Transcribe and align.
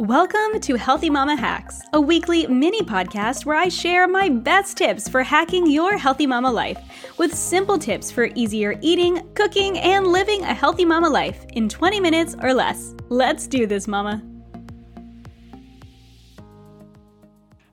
Welcome 0.00 0.60
to 0.60 0.76
Healthy 0.76 1.10
Mama 1.10 1.36
Hacks, 1.36 1.82
a 1.92 2.00
weekly 2.00 2.46
mini 2.46 2.80
podcast 2.80 3.44
where 3.44 3.56
I 3.56 3.68
share 3.68 4.08
my 4.08 4.30
best 4.30 4.78
tips 4.78 5.10
for 5.10 5.22
hacking 5.22 5.66
your 5.66 5.98
healthy 5.98 6.26
mama 6.26 6.50
life 6.50 6.78
with 7.18 7.34
simple 7.34 7.76
tips 7.76 8.10
for 8.10 8.30
easier 8.34 8.78
eating, 8.80 9.20
cooking, 9.34 9.78
and 9.78 10.06
living 10.06 10.40
a 10.40 10.54
healthy 10.54 10.86
mama 10.86 11.10
life 11.10 11.44
in 11.52 11.68
20 11.68 12.00
minutes 12.00 12.34
or 12.40 12.54
less. 12.54 12.94
Let's 13.10 13.46
do 13.46 13.66
this, 13.66 13.86
mama. 13.86 14.22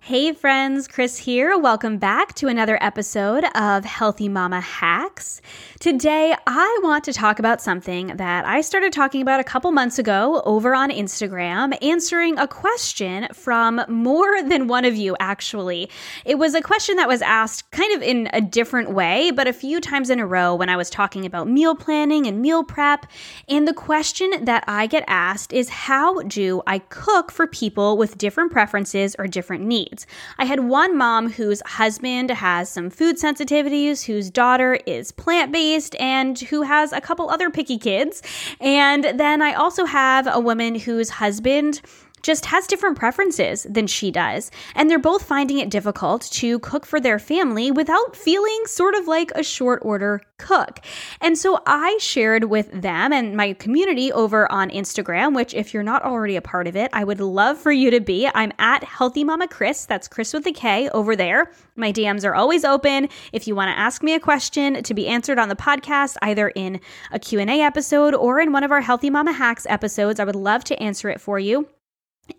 Hey 0.02 0.32
friends, 0.32 0.88
Kris 0.88 1.18
here. 1.18 1.58
Welcome 1.58 1.98
back 1.98 2.34
to 2.36 2.48
another 2.48 2.78
episode 2.82 3.44
of 3.56 3.84
Healthy 3.84 4.30
Mama 4.30 4.62
Hacks. 4.62 5.42
Today, 5.80 6.36
I 6.48 6.80
want 6.82 7.04
to 7.04 7.14
talk 7.14 7.38
about 7.38 7.62
something 7.62 8.08
that 8.18 8.46
I 8.46 8.62
started 8.62 8.92
talking 8.92 9.22
about 9.22 9.40
a 9.40 9.44
couple 9.44 9.72
months 9.72 10.00
ago 10.00 10.42
over 10.44 10.74
on 10.74 10.90
Instagram, 10.90 11.78
answering 11.84 12.40
a 12.40 12.48
question 12.48 13.28
from 13.32 13.82
more 13.88 14.42
than 14.50 14.68
one 14.68 14.86
of 14.86 14.96
you, 14.96 15.16
actually. 15.20 15.88
It 16.26 16.40
was 16.40 16.56
a 16.56 16.64
question 16.64 16.96
that 16.96 17.08
was 17.08 17.22
asked 17.22 17.70
kind 17.70 17.94
of 17.94 18.02
in 18.02 18.28
a 18.34 18.42
different 18.42 18.90
way, 18.90 19.30
but 19.30 19.48
a 19.48 19.54
few 19.54 19.80
times 19.80 20.10
in 20.10 20.20
a 20.20 20.26
row 20.26 20.56
when 20.56 20.68
I 20.68 20.76
was 20.76 20.90
talking 20.90 21.28
about 21.28 21.48
meal 21.48 21.76
planning 21.76 22.26
and 22.26 22.42
meal 22.42 22.64
prep. 22.64 23.06
And 23.48 23.68
the 23.68 23.74
question 23.74 24.32
that 24.46 24.64
I 24.68 24.88
get 24.88 25.04
asked 25.06 25.54
is 25.54 25.70
how 25.70 26.24
do 26.24 26.64
I 26.66 26.80
cook 26.80 27.32
for 27.32 27.46
people 27.46 27.98
with 27.98 28.18
different 28.18 28.52
preferences 28.52 29.16
or 29.20 29.28
different 29.28 29.64
needs? 29.64 30.08
I 30.40 30.46
had 30.46 30.62
one 30.62 30.98
mom 30.98 31.30
whose 31.30 31.62
husband 31.68 32.32
has 32.32 32.68
some 32.68 32.90
food 32.90 33.18
sensitivities, 33.18 34.06
whose 34.06 34.32
daughter 34.32 34.80
is 34.88 35.12
plant 35.12 35.52
based, 35.52 35.67
and 36.00 36.40
who 36.40 36.62
has 36.64 36.94
a 36.94 37.02
couple 37.02 37.30
other 37.30 37.50
picky 37.50 37.78
kids. 37.78 38.22
And 38.60 39.04
then 39.04 39.42
I 39.42 39.54
also 39.54 39.86
have 39.86 40.28
a 40.28 40.40
woman 40.40 40.76
whose 40.76 41.10
husband 41.10 41.82
just 42.28 42.46
has 42.46 42.68
different 42.68 42.98
preferences 42.98 43.66
than 43.70 43.88
she 43.88 44.12
does. 44.12 44.52
And 44.76 44.90
they're 44.90 45.00
both 45.00 45.24
finding 45.24 45.60
it 45.60 45.70
difficult 45.70 46.24
to 46.34 46.60
cook 46.60 46.86
for 46.86 47.00
their 47.00 47.20
family 47.20 47.72
without 47.72 48.18
feeling 48.18 48.64
sort 48.66 48.96
of 48.96 49.08
like 49.08 49.32
a 49.32 49.44
short 49.44 49.82
order 49.84 50.22
cook. 50.38 50.82
And 51.22 51.38
so 51.38 51.62
I 51.66 51.98
shared 52.02 52.44
with 52.44 52.70
them 52.74 53.14
and 53.14 53.38
my 53.38 53.54
community 53.54 54.12
over 54.12 54.52
on 54.52 54.70
Instagram, 54.72 55.34
which 55.36 55.54
if 55.54 55.74
you're 55.74 55.84
not 55.84 56.04
already 56.04 56.36
a 56.36 56.42
part 56.42 56.68
of 56.68 56.76
it, 56.76 56.90
I 56.92 57.06
would 57.06 57.22
love 57.22 57.58
for 57.58 57.72
you 57.72 57.90
to 57.92 58.02
be. 58.02 58.30
I'm 58.36 58.52
at 58.60 58.84
Healthy 58.84 59.24
Mama 59.24 59.48
Kris, 59.48 59.86
That's 59.86 60.10
Kris 60.10 60.34
with 60.34 60.46
a 60.48 60.52
K 60.52 60.90
over 60.90 61.16
there. 61.16 61.50
My 61.78 61.94
DMs 61.94 62.26
are 62.26 62.36
always 62.36 62.66
open. 62.66 63.08
If 63.32 63.48
you 63.48 63.56
want 63.56 63.70
to 63.70 63.80
ask 63.80 64.04
me 64.04 64.14
a 64.14 64.20
question 64.20 64.84
to 64.84 64.94
be 64.94 65.08
answered 65.08 65.40
on 65.40 65.48
the 65.48 65.56
podcast, 65.56 66.18
either 66.22 66.50
in 66.50 66.82
a 67.14 67.20
Q&A 67.20 67.62
episode 67.62 68.14
or 68.14 68.42
in 68.42 68.52
one 68.52 68.66
of 68.66 68.72
our 68.72 68.82
Healthy 68.82 69.12
Mama 69.12 69.32
Hacks 69.32 69.66
episodes, 69.70 70.20
I 70.20 70.26
would 70.26 70.36
love 70.36 70.66
to 70.66 70.84
answer 70.84 71.10
it 71.10 71.22
for 71.22 71.40
you. 71.40 71.70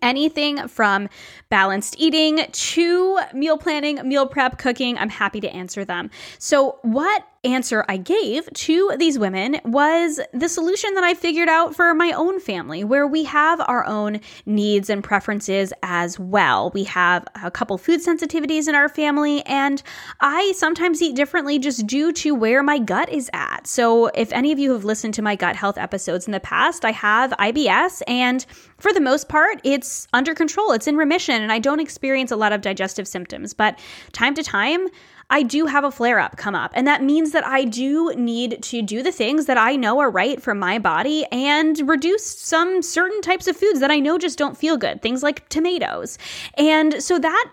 Anything 0.01 0.67
from 0.67 1.09
balanced 1.49 1.95
eating 1.97 2.45
to 2.51 3.19
meal 3.33 3.57
planning, 3.57 4.07
meal 4.07 4.27
prep, 4.27 4.57
cooking, 4.57 4.97
I'm 4.97 5.09
happy 5.09 5.39
to 5.41 5.49
answer 5.49 5.85
them. 5.85 6.09
So, 6.37 6.79
what 6.81 7.23
answer 7.43 7.85
I 7.87 7.97
gave 7.97 8.51
to 8.51 8.91
these 8.97 9.17
women 9.17 9.59
was 9.63 10.19
the 10.33 10.49
solution 10.49 10.93
that 10.95 11.03
I 11.03 11.13
figured 11.13 11.47
out 11.47 11.75
for 11.75 11.93
my 11.93 12.11
own 12.11 12.39
family, 12.39 12.83
where 12.83 13.07
we 13.07 13.23
have 13.25 13.61
our 13.61 13.85
own 13.85 14.19
needs 14.45 14.89
and 14.89 15.03
preferences 15.03 15.71
as 15.81 16.19
well. 16.19 16.71
We 16.73 16.83
have 16.85 17.25
a 17.41 17.49
couple 17.49 17.77
food 17.77 18.01
sensitivities 18.01 18.67
in 18.67 18.75
our 18.75 18.89
family, 18.89 19.41
and 19.45 19.81
I 20.19 20.53
sometimes 20.55 21.01
eat 21.01 21.15
differently 21.15 21.59
just 21.59 21.87
due 21.87 22.11
to 22.13 22.35
where 22.35 22.61
my 22.61 22.79
gut 22.79 23.09
is 23.09 23.29
at. 23.33 23.67
So, 23.67 24.07
if 24.07 24.31
any 24.33 24.51
of 24.51 24.59
you 24.59 24.73
have 24.73 24.83
listened 24.83 25.13
to 25.15 25.21
my 25.21 25.35
gut 25.35 25.55
health 25.55 25.77
episodes 25.77 26.27
in 26.27 26.33
the 26.33 26.39
past, 26.39 26.83
I 26.83 26.91
have 26.91 27.31
IBS, 27.31 28.01
and 28.07 28.45
for 28.79 28.93
the 28.93 29.01
most 29.01 29.29
part, 29.29 29.61
it's 29.63 30.07
under 30.13 30.33
control, 30.33 30.71
it's 30.71 30.87
in 30.87 30.97
remission, 30.97 31.41
and 31.41 31.51
I 31.51 31.59
don't 31.59 31.79
experience 31.79 32.31
a 32.31 32.35
lot 32.35 32.51
of 32.51 32.61
digestive 32.61 33.07
symptoms. 33.07 33.53
But 33.53 33.79
time 34.11 34.33
to 34.35 34.43
time, 34.43 34.87
I 35.29 35.43
do 35.43 35.65
have 35.67 35.83
a 35.83 35.91
flare 35.91 36.19
up 36.19 36.37
come 36.37 36.55
up. 36.55 36.71
And 36.73 36.87
that 36.87 37.03
means 37.03 37.31
that 37.31 37.45
I 37.45 37.65
do 37.65 38.13
need 38.15 38.61
to 38.63 38.81
do 38.81 39.03
the 39.03 39.11
things 39.11 39.45
that 39.45 39.57
I 39.57 39.75
know 39.75 39.99
are 39.99 40.09
right 40.09 40.41
for 40.41 40.55
my 40.55 40.79
body 40.79 41.25
and 41.31 41.77
reduce 41.87 42.25
some 42.25 42.81
certain 42.81 43.21
types 43.21 43.47
of 43.47 43.55
foods 43.55 43.79
that 43.79 43.91
I 43.91 43.99
know 43.99 44.17
just 44.17 44.37
don't 44.37 44.57
feel 44.57 44.77
good, 44.77 45.01
things 45.01 45.23
like 45.23 45.47
tomatoes. 45.49 46.17
And 46.55 47.01
so 47.01 47.19
that 47.19 47.51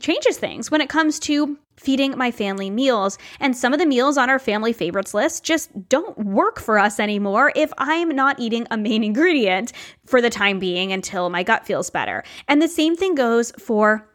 changes 0.00 0.38
things 0.38 0.70
when 0.70 0.80
it 0.80 0.88
comes 0.88 1.18
to 1.20 1.58
feeding 1.76 2.16
my 2.16 2.30
family 2.30 2.70
meals. 2.70 3.18
And 3.38 3.56
some 3.56 3.72
of 3.72 3.78
the 3.78 3.86
meals 3.86 4.16
on 4.16 4.30
our 4.30 4.38
family 4.38 4.72
favorites 4.72 5.12
list 5.12 5.44
just 5.44 5.70
don't 5.88 6.16
work 6.18 6.58
for 6.58 6.78
us 6.78 6.98
anymore 6.98 7.52
if 7.54 7.72
I'm 7.76 8.08
not 8.08 8.40
eating 8.40 8.66
a 8.70 8.78
main 8.78 9.04
ingredient 9.04 9.72
for 10.06 10.22
the 10.22 10.30
time 10.30 10.58
being 10.58 10.92
until 10.92 11.28
my 11.28 11.42
gut 11.42 11.66
feels 11.66 11.90
better. 11.90 12.24
And 12.48 12.62
the 12.62 12.68
same 12.68 12.96
thing 12.96 13.14
goes 13.14 13.52
for 13.58 14.08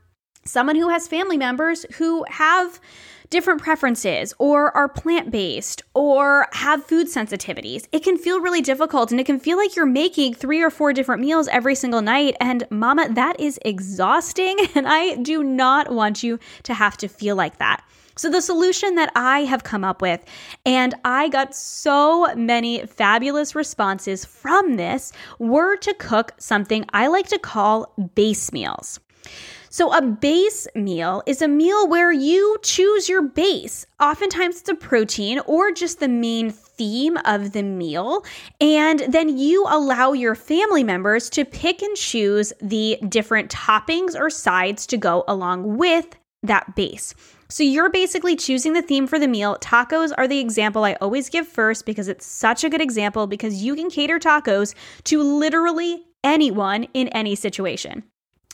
someone 0.45 0.75
who 0.75 0.89
has 0.89 1.07
family 1.07 1.37
members 1.37 1.85
who 1.95 2.25
have 2.29 2.79
different 3.31 3.61
preferences 3.61 4.33
or 4.37 4.75
are 4.75 4.89
plant 4.89 5.31
based 5.31 5.81
or 5.95 6.47
have 6.51 6.85
food 6.85 7.07
sensitivities. 7.07 7.87
It 7.91 8.03
can 8.03 8.17
feel 8.17 8.41
really 8.41 8.61
difficult 8.61 9.09
and 9.09 9.19
it 9.19 9.25
can 9.25 9.39
feel 9.39 9.57
like 9.57 9.75
you're 9.75 9.85
making 9.85 10.35
three 10.35 10.61
or 10.61 10.69
four 10.69 10.93
different 10.93 11.21
meals 11.21 11.47
every 11.47 11.73
single 11.73 12.01
night. 12.01 12.35
And 12.39 12.67
mama, 12.69 13.07
that 13.13 13.39
is 13.39 13.57
exhausting. 13.65 14.57
And 14.75 14.87
I 14.87 15.15
do 15.15 15.43
not 15.43 15.91
want 15.91 16.23
you 16.23 16.39
to 16.63 16.73
have 16.73 16.97
to 16.97 17.07
feel 17.07 17.35
like 17.35 17.57
that. 17.57 17.83
So, 18.15 18.29
the 18.29 18.41
solution 18.41 18.95
that 18.95 19.11
I 19.15 19.41
have 19.41 19.63
come 19.63 19.83
up 19.83 20.01
with, 20.01 20.23
and 20.65 20.93
I 21.05 21.29
got 21.29 21.55
so 21.55 22.33
many 22.35 22.85
fabulous 22.85 23.55
responses 23.55 24.25
from 24.25 24.75
this, 24.75 25.11
were 25.39 25.77
to 25.77 25.93
cook 25.93 26.33
something 26.37 26.85
I 26.93 27.07
like 27.07 27.27
to 27.27 27.39
call 27.39 27.93
base 28.15 28.51
meals. 28.51 28.99
So, 29.73 29.93
a 29.93 30.01
base 30.01 30.67
meal 30.75 31.23
is 31.25 31.41
a 31.41 31.47
meal 31.47 31.87
where 31.87 32.11
you 32.11 32.57
choose 32.61 33.07
your 33.07 33.21
base. 33.21 33.85
Oftentimes, 34.01 34.59
it's 34.59 34.67
a 34.67 34.75
protein 34.75 35.39
or 35.45 35.71
just 35.71 36.01
the 36.01 36.09
main 36.09 36.49
theme 36.49 37.15
of 37.23 37.53
the 37.53 37.63
meal. 37.63 38.25
And 38.59 38.99
then 39.07 39.37
you 39.37 39.65
allow 39.69 40.11
your 40.11 40.35
family 40.35 40.83
members 40.83 41.29
to 41.29 41.45
pick 41.45 41.81
and 41.81 41.95
choose 41.95 42.51
the 42.61 42.99
different 43.07 43.49
toppings 43.49 44.13
or 44.13 44.29
sides 44.29 44.85
to 44.87 44.97
go 44.97 45.23
along 45.25 45.77
with 45.77 46.17
that 46.43 46.75
base. 46.75 47.13
So 47.47 47.63
you're 47.63 47.89
basically 47.89 48.35
choosing 48.35 48.73
the 48.73 48.81
theme 48.81 49.07
for 49.07 49.19
the 49.19 49.27
meal. 49.29 49.55
Tacos 49.61 50.11
are 50.17 50.27
the 50.27 50.39
example 50.39 50.83
I 50.83 50.93
always 50.95 51.29
give 51.29 51.47
first 51.47 51.85
because 51.85 52.09
it's 52.09 52.25
such 52.25 52.65
a 52.65 52.69
good 52.69 52.81
example 52.81 53.25
because 53.25 53.63
you 53.63 53.75
can 53.75 53.89
cater 53.89 54.19
tacos 54.19 54.75
to 55.05 55.23
literally 55.23 56.03
anyone 56.25 56.87
in 56.93 57.07
any 57.09 57.35
situation. 57.35 58.03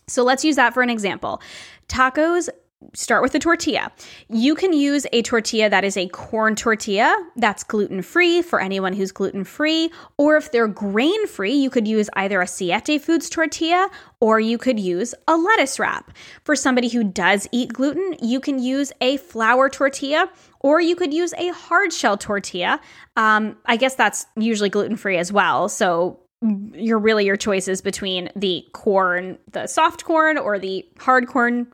So 0.07 0.23
let's 0.23 0.45
use 0.45 0.55
that 0.55 0.73
for 0.73 0.81
an 0.81 0.89
example. 0.89 1.41
Tacos 1.87 2.49
start 2.93 3.23
with 3.23 3.33
a 3.33 3.39
tortilla. 3.39 3.91
You 4.29 4.53
can 4.53 4.71
use 4.71 5.07
a 5.11 5.21
tortilla 5.23 5.69
that 5.69 5.83
is 5.83 5.97
a 5.97 6.07
corn 6.09 6.55
tortilla 6.55 7.15
that's 7.35 7.63
gluten 7.63 8.01
free 8.01 8.41
for 8.41 8.61
anyone 8.61 8.93
who's 8.93 9.11
gluten 9.11 9.43
free, 9.43 9.91
or 10.17 10.37
if 10.37 10.51
they're 10.51 10.67
grain 10.67 11.27
free, 11.27 11.53
you 11.53 11.69
could 11.69 11.87
use 11.87 12.09
either 12.13 12.39
a 12.39 12.47
Siete 12.47 13.01
Foods 13.01 13.29
tortilla 13.29 13.89
or 14.19 14.39
you 14.39 14.57
could 14.57 14.79
use 14.79 15.15
a 15.27 15.35
lettuce 15.35 15.79
wrap. 15.79 16.15
For 16.43 16.55
somebody 16.55 16.87
who 16.87 17.03
does 17.03 17.47
eat 17.51 17.73
gluten, 17.73 18.15
you 18.21 18.39
can 18.39 18.59
use 18.59 18.91
a 19.01 19.17
flour 19.17 19.69
tortilla 19.69 20.29
or 20.59 20.79
you 20.79 20.95
could 20.95 21.13
use 21.13 21.33
a 21.33 21.49
hard 21.49 21.91
shell 21.91 22.17
tortilla. 22.17 22.79
Um, 23.15 23.57
I 23.65 23.77
guess 23.77 23.95
that's 23.95 24.27
usually 24.35 24.69
gluten 24.69 24.97
free 24.97 25.17
as 25.17 25.33
well. 25.33 25.67
So 25.67 26.19
you're 26.41 26.99
really 26.99 27.25
your 27.25 27.37
choices 27.37 27.81
between 27.81 28.29
the 28.35 28.65
corn, 28.73 29.37
the 29.51 29.67
soft 29.67 30.05
corn, 30.05 30.37
or 30.37 30.59
the 30.59 30.85
hard 30.99 31.27
corn 31.27 31.67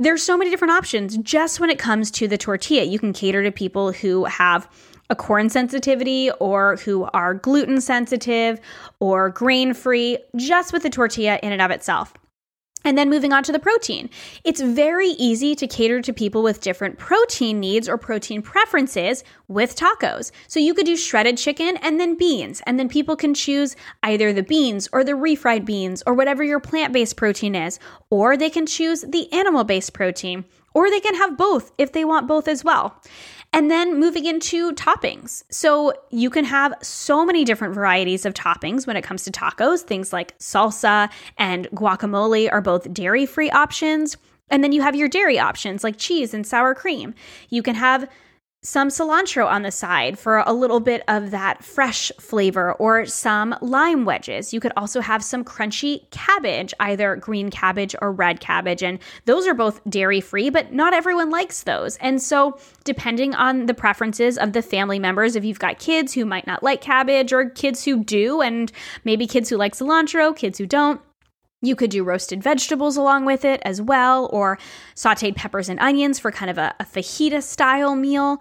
there's 0.00 0.22
so 0.22 0.36
many 0.38 0.50
different 0.50 0.72
options 0.72 1.16
just 1.18 1.58
when 1.58 1.70
it 1.70 1.78
comes 1.78 2.10
to 2.12 2.28
the 2.28 2.38
tortilla. 2.38 2.84
You 2.84 2.98
can 3.00 3.12
cater 3.12 3.42
to 3.42 3.50
people 3.50 3.90
who 3.92 4.26
have 4.26 4.70
a 5.10 5.16
corn 5.16 5.48
sensitivity 5.48 6.30
or 6.38 6.76
who 6.76 7.08
are 7.12 7.34
gluten 7.34 7.80
sensitive 7.80 8.60
or 9.00 9.30
grain 9.30 9.74
free 9.74 10.18
just 10.36 10.72
with 10.72 10.82
the 10.82 10.90
tortilla 10.90 11.40
in 11.42 11.50
and 11.50 11.62
of 11.62 11.70
itself. 11.70 12.14
And 12.84 12.96
then 12.96 13.10
moving 13.10 13.32
on 13.32 13.42
to 13.42 13.52
the 13.52 13.58
protein. 13.58 14.08
It's 14.44 14.60
very 14.60 15.08
easy 15.08 15.54
to 15.56 15.66
cater 15.66 16.00
to 16.00 16.12
people 16.12 16.42
with 16.42 16.60
different 16.60 16.96
protein 16.96 17.58
needs 17.58 17.88
or 17.88 17.98
protein 17.98 18.40
preferences 18.40 19.24
with 19.48 19.76
tacos. 19.76 20.30
So 20.46 20.60
you 20.60 20.74
could 20.74 20.86
do 20.86 20.96
shredded 20.96 21.38
chicken 21.38 21.76
and 21.78 21.98
then 21.98 22.16
beans, 22.16 22.62
and 22.66 22.78
then 22.78 22.88
people 22.88 23.16
can 23.16 23.34
choose 23.34 23.74
either 24.02 24.32
the 24.32 24.42
beans 24.42 24.88
or 24.92 25.02
the 25.02 25.12
refried 25.12 25.64
beans 25.64 26.02
or 26.06 26.14
whatever 26.14 26.44
your 26.44 26.60
plant 26.60 26.92
based 26.92 27.16
protein 27.16 27.54
is, 27.54 27.80
or 28.10 28.36
they 28.36 28.50
can 28.50 28.64
choose 28.64 29.02
the 29.02 29.30
animal 29.32 29.64
based 29.64 29.92
protein, 29.92 30.44
or 30.72 30.88
they 30.88 31.00
can 31.00 31.16
have 31.16 31.36
both 31.36 31.72
if 31.78 31.92
they 31.92 32.04
want 32.04 32.28
both 32.28 32.46
as 32.46 32.62
well. 32.62 33.02
And 33.52 33.70
then 33.70 33.98
moving 33.98 34.26
into 34.26 34.72
toppings. 34.72 35.42
So 35.50 35.92
you 36.10 36.30
can 36.30 36.44
have 36.44 36.74
so 36.82 37.24
many 37.24 37.44
different 37.44 37.74
varieties 37.74 38.26
of 38.26 38.34
toppings 38.34 38.86
when 38.86 38.96
it 38.96 39.02
comes 39.02 39.24
to 39.24 39.30
tacos. 39.30 39.80
Things 39.80 40.12
like 40.12 40.38
salsa 40.38 41.10
and 41.38 41.68
guacamole 41.70 42.52
are 42.52 42.60
both 42.60 42.92
dairy 42.92 43.26
free 43.26 43.50
options. 43.50 44.16
And 44.50 44.62
then 44.62 44.72
you 44.72 44.82
have 44.82 44.94
your 44.94 45.08
dairy 45.08 45.38
options 45.38 45.82
like 45.82 45.96
cheese 45.98 46.34
and 46.34 46.46
sour 46.46 46.74
cream. 46.74 47.14
You 47.48 47.62
can 47.62 47.74
have 47.74 48.08
some 48.62 48.88
cilantro 48.88 49.46
on 49.46 49.62
the 49.62 49.70
side 49.70 50.18
for 50.18 50.38
a 50.38 50.52
little 50.52 50.80
bit 50.80 51.04
of 51.06 51.30
that 51.30 51.62
fresh 51.62 52.10
flavor, 52.18 52.72
or 52.74 53.06
some 53.06 53.54
lime 53.60 54.04
wedges. 54.04 54.52
You 54.52 54.58
could 54.58 54.72
also 54.76 55.00
have 55.00 55.22
some 55.22 55.44
crunchy 55.44 56.10
cabbage, 56.10 56.74
either 56.80 57.14
green 57.16 57.50
cabbage 57.50 57.94
or 58.02 58.10
red 58.10 58.40
cabbage. 58.40 58.82
And 58.82 58.98
those 59.26 59.46
are 59.46 59.54
both 59.54 59.80
dairy 59.88 60.20
free, 60.20 60.50
but 60.50 60.72
not 60.72 60.92
everyone 60.92 61.30
likes 61.30 61.62
those. 61.62 61.96
And 61.98 62.20
so, 62.20 62.58
depending 62.82 63.34
on 63.34 63.66
the 63.66 63.74
preferences 63.74 64.36
of 64.36 64.52
the 64.52 64.62
family 64.62 64.98
members, 64.98 65.36
if 65.36 65.44
you've 65.44 65.58
got 65.60 65.78
kids 65.78 66.12
who 66.12 66.24
might 66.24 66.46
not 66.46 66.62
like 66.62 66.80
cabbage, 66.80 67.32
or 67.32 67.50
kids 67.50 67.84
who 67.84 68.02
do, 68.02 68.40
and 68.40 68.72
maybe 69.04 69.26
kids 69.26 69.48
who 69.48 69.56
like 69.56 69.74
cilantro, 69.74 70.34
kids 70.34 70.58
who 70.58 70.66
don't, 70.66 71.00
you 71.60 71.74
could 71.74 71.90
do 71.90 72.04
roasted 72.04 72.42
vegetables 72.42 72.96
along 72.96 73.24
with 73.24 73.44
it 73.44 73.60
as 73.64 73.82
well, 73.82 74.28
or 74.32 74.58
sauteed 74.94 75.36
peppers 75.36 75.68
and 75.68 75.80
onions 75.80 76.18
for 76.18 76.30
kind 76.30 76.50
of 76.50 76.58
a, 76.58 76.74
a 76.80 76.84
fajita 76.84 77.42
style 77.42 77.96
meal. 77.96 78.40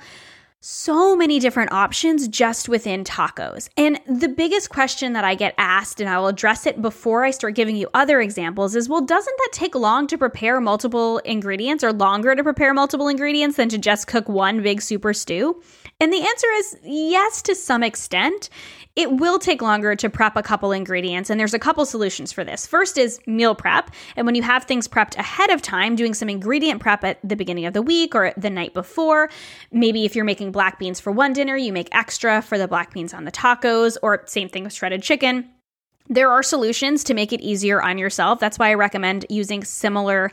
So 0.59 1.15
many 1.15 1.39
different 1.39 1.71
options 1.71 2.27
just 2.27 2.67
within 2.67 3.03
tacos. 3.03 3.69
And 3.77 4.01
the 4.07 4.27
biggest 4.27 4.71
question 4.71 5.13
that 5.13 5.23
I 5.23 5.35
get 5.35 5.53
asked, 5.59 6.01
and 6.01 6.09
I 6.09 6.17
will 6.17 6.27
address 6.27 6.65
it 6.65 6.81
before 6.81 7.23
I 7.23 7.31
start 7.31 7.53
giving 7.53 7.75
you 7.75 7.87
other 7.93 8.19
examples, 8.19 8.75
is 8.75 8.89
well, 8.89 9.01
doesn't 9.01 9.37
that 9.37 9.49
take 9.51 9.75
long 9.75 10.07
to 10.07 10.17
prepare 10.17 10.59
multiple 10.59 11.19
ingredients 11.19 11.83
or 11.83 11.93
longer 11.93 12.35
to 12.35 12.43
prepare 12.43 12.73
multiple 12.73 13.07
ingredients 13.07 13.57
than 13.57 13.69
to 13.69 13.77
just 13.77 14.07
cook 14.07 14.27
one 14.27 14.63
big 14.63 14.81
super 14.81 15.13
stew? 15.13 15.61
And 15.99 16.11
the 16.11 16.27
answer 16.27 16.47
is 16.55 16.77
yes, 16.83 17.43
to 17.43 17.53
some 17.53 17.83
extent. 17.83 18.49
It 18.97 19.11
will 19.11 19.37
take 19.37 19.61
longer 19.61 19.95
to 19.95 20.09
prep 20.09 20.35
a 20.35 20.41
couple 20.41 20.71
ingredients, 20.71 21.29
and 21.29 21.39
there's 21.39 21.53
a 21.53 21.59
couple 21.59 21.85
solutions 21.85 22.31
for 22.31 22.43
this. 22.43 22.65
First 22.65 22.97
is 22.97 23.19
meal 23.27 23.53
prep. 23.53 23.91
And 24.15 24.25
when 24.25 24.33
you 24.33 24.41
have 24.41 24.63
things 24.63 24.87
prepped 24.87 25.15
ahead 25.19 25.51
of 25.51 25.61
time, 25.61 25.95
doing 25.95 26.15
some 26.15 26.29
ingredient 26.29 26.81
prep 26.81 27.03
at 27.03 27.19
the 27.23 27.35
beginning 27.35 27.67
of 27.67 27.73
the 27.73 27.83
week 27.83 28.15
or 28.15 28.33
the 28.35 28.49
night 28.49 28.73
before. 28.73 29.29
Maybe 29.71 30.03
if 30.03 30.15
you're 30.15 30.25
making 30.25 30.51
black 30.51 30.79
beans 30.79 30.99
for 30.99 31.11
one 31.11 31.31
dinner, 31.31 31.55
you 31.55 31.71
make 31.71 31.89
extra 31.91 32.41
for 32.41 32.57
the 32.57 32.67
black 32.67 32.91
beans 32.91 33.13
on 33.13 33.23
the 33.23 33.31
tacos, 33.31 33.97
or 34.01 34.23
same 34.25 34.49
thing 34.49 34.63
with 34.63 34.73
shredded 34.73 35.03
chicken. 35.03 35.47
There 36.09 36.31
are 36.31 36.41
solutions 36.41 37.03
to 37.03 37.13
make 37.13 37.31
it 37.31 37.41
easier 37.41 37.79
on 37.79 37.99
yourself. 37.99 38.39
That's 38.39 38.57
why 38.57 38.71
I 38.71 38.73
recommend 38.73 39.27
using 39.29 39.63
similar 39.63 40.31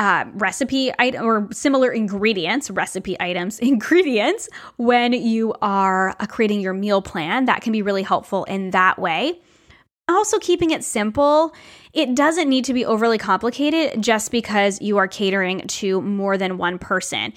uh, 0.00 0.24
recipe 0.32 0.90
item 0.98 1.26
or 1.26 1.46
similar 1.52 1.92
ingredients, 1.92 2.70
recipe 2.70 3.20
items, 3.20 3.58
ingredients 3.60 4.48
when 4.78 5.12
you 5.12 5.54
are 5.60 6.16
uh, 6.18 6.26
creating 6.26 6.60
your 6.60 6.72
meal 6.72 7.02
plan. 7.02 7.44
That 7.44 7.60
can 7.60 7.70
be 7.70 7.82
really 7.82 8.02
helpful 8.02 8.44
in 8.44 8.70
that 8.70 8.98
way. 8.98 9.38
Also, 10.08 10.38
keeping 10.38 10.70
it 10.70 10.82
simple. 10.82 11.54
It 11.92 12.16
doesn't 12.16 12.48
need 12.48 12.64
to 12.64 12.72
be 12.72 12.84
overly 12.84 13.18
complicated 13.18 14.02
just 14.02 14.32
because 14.32 14.80
you 14.80 14.96
are 14.96 15.06
catering 15.06 15.60
to 15.68 16.00
more 16.00 16.36
than 16.38 16.56
one 16.56 16.78
person. 16.78 17.32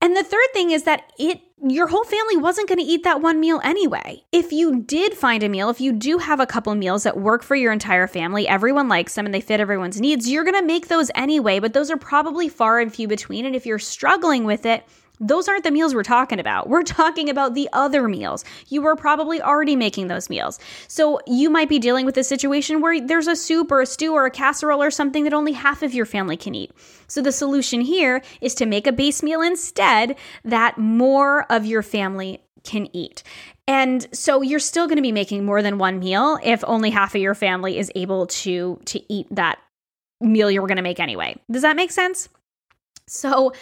And 0.00 0.14
the 0.14 0.22
third 0.22 0.46
thing 0.52 0.70
is 0.70 0.82
that 0.82 1.10
it 1.18 1.40
your 1.70 1.86
whole 1.86 2.04
family 2.04 2.36
wasn't 2.36 2.68
going 2.68 2.78
to 2.78 2.84
eat 2.84 3.04
that 3.04 3.20
one 3.20 3.40
meal 3.40 3.60
anyway. 3.64 4.22
If 4.32 4.52
you 4.52 4.82
did 4.82 5.14
find 5.14 5.42
a 5.42 5.48
meal, 5.48 5.70
if 5.70 5.80
you 5.80 5.92
do 5.92 6.18
have 6.18 6.40
a 6.40 6.46
couple 6.46 6.74
meals 6.74 7.04
that 7.04 7.16
work 7.16 7.42
for 7.42 7.56
your 7.56 7.72
entire 7.72 8.06
family, 8.06 8.46
everyone 8.46 8.88
likes 8.88 9.14
them 9.14 9.24
and 9.24 9.34
they 9.34 9.40
fit 9.40 9.60
everyone's 9.60 10.00
needs, 10.00 10.30
you're 10.30 10.44
going 10.44 10.60
to 10.60 10.66
make 10.66 10.88
those 10.88 11.10
anyway, 11.14 11.60
but 11.60 11.72
those 11.72 11.90
are 11.90 11.96
probably 11.96 12.48
far 12.48 12.80
and 12.80 12.94
few 12.94 13.08
between 13.08 13.46
and 13.46 13.56
if 13.56 13.66
you're 13.66 13.78
struggling 13.78 14.44
with 14.44 14.66
it, 14.66 14.86
those 15.20 15.48
aren't 15.48 15.64
the 15.64 15.70
meals 15.70 15.94
we're 15.94 16.02
talking 16.02 16.40
about. 16.40 16.68
We're 16.68 16.82
talking 17.00 17.28
about 17.28 17.54
the 17.54 17.68
other 17.72 18.08
meals. 18.08 18.44
You 18.68 18.82
were 18.82 18.96
probably 18.96 19.40
already 19.40 19.76
making 19.76 20.08
those 20.08 20.28
meals. 20.28 20.58
So 20.88 21.20
you 21.26 21.50
might 21.50 21.68
be 21.68 21.78
dealing 21.78 22.06
with 22.06 22.16
a 22.16 22.24
situation 22.24 22.80
where 22.80 23.00
there's 23.00 23.26
a 23.26 23.36
soup 23.36 23.70
or 23.70 23.80
a 23.80 23.86
stew 23.86 24.12
or 24.12 24.26
a 24.26 24.30
casserole 24.30 24.82
or 24.82 24.90
something 24.90 25.24
that 25.24 25.34
only 25.34 25.52
half 25.52 25.82
of 25.82 25.94
your 25.94 26.06
family 26.06 26.36
can 26.36 26.54
eat. 26.54 26.72
So 27.06 27.22
the 27.22 27.32
solution 27.32 27.80
here 27.80 28.22
is 28.40 28.54
to 28.56 28.66
make 28.66 28.86
a 28.86 28.92
base 28.92 29.22
meal 29.22 29.40
instead 29.40 30.16
that 30.44 30.78
more 30.78 31.50
of 31.50 31.66
your 31.66 31.82
family 31.82 32.40
can 32.64 32.88
eat. 32.94 33.22
And 33.66 34.06
so 34.12 34.42
you're 34.42 34.58
still 34.58 34.86
going 34.86 34.96
to 34.96 35.02
be 35.02 35.12
making 35.12 35.44
more 35.44 35.62
than 35.62 35.78
one 35.78 35.98
meal 35.98 36.38
if 36.42 36.64
only 36.66 36.90
half 36.90 37.14
of 37.14 37.20
your 37.20 37.34
family 37.34 37.78
is 37.78 37.90
able 37.94 38.26
to 38.26 38.80
to 38.86 39.12
eat 39.12 39.26
that 39.30 39.58
meal 40.20 40.50
you 40.50 40.60
were 40.60 40.68
going 40.68 40.76
to 40.76 40.82
make 40.82 41.00
anyway. 41.00 41.36
Does 41.50 41.62
that 41.62 41.76
make 41.76 41.90
sense? 41.90 42.28
So 43.06 43.52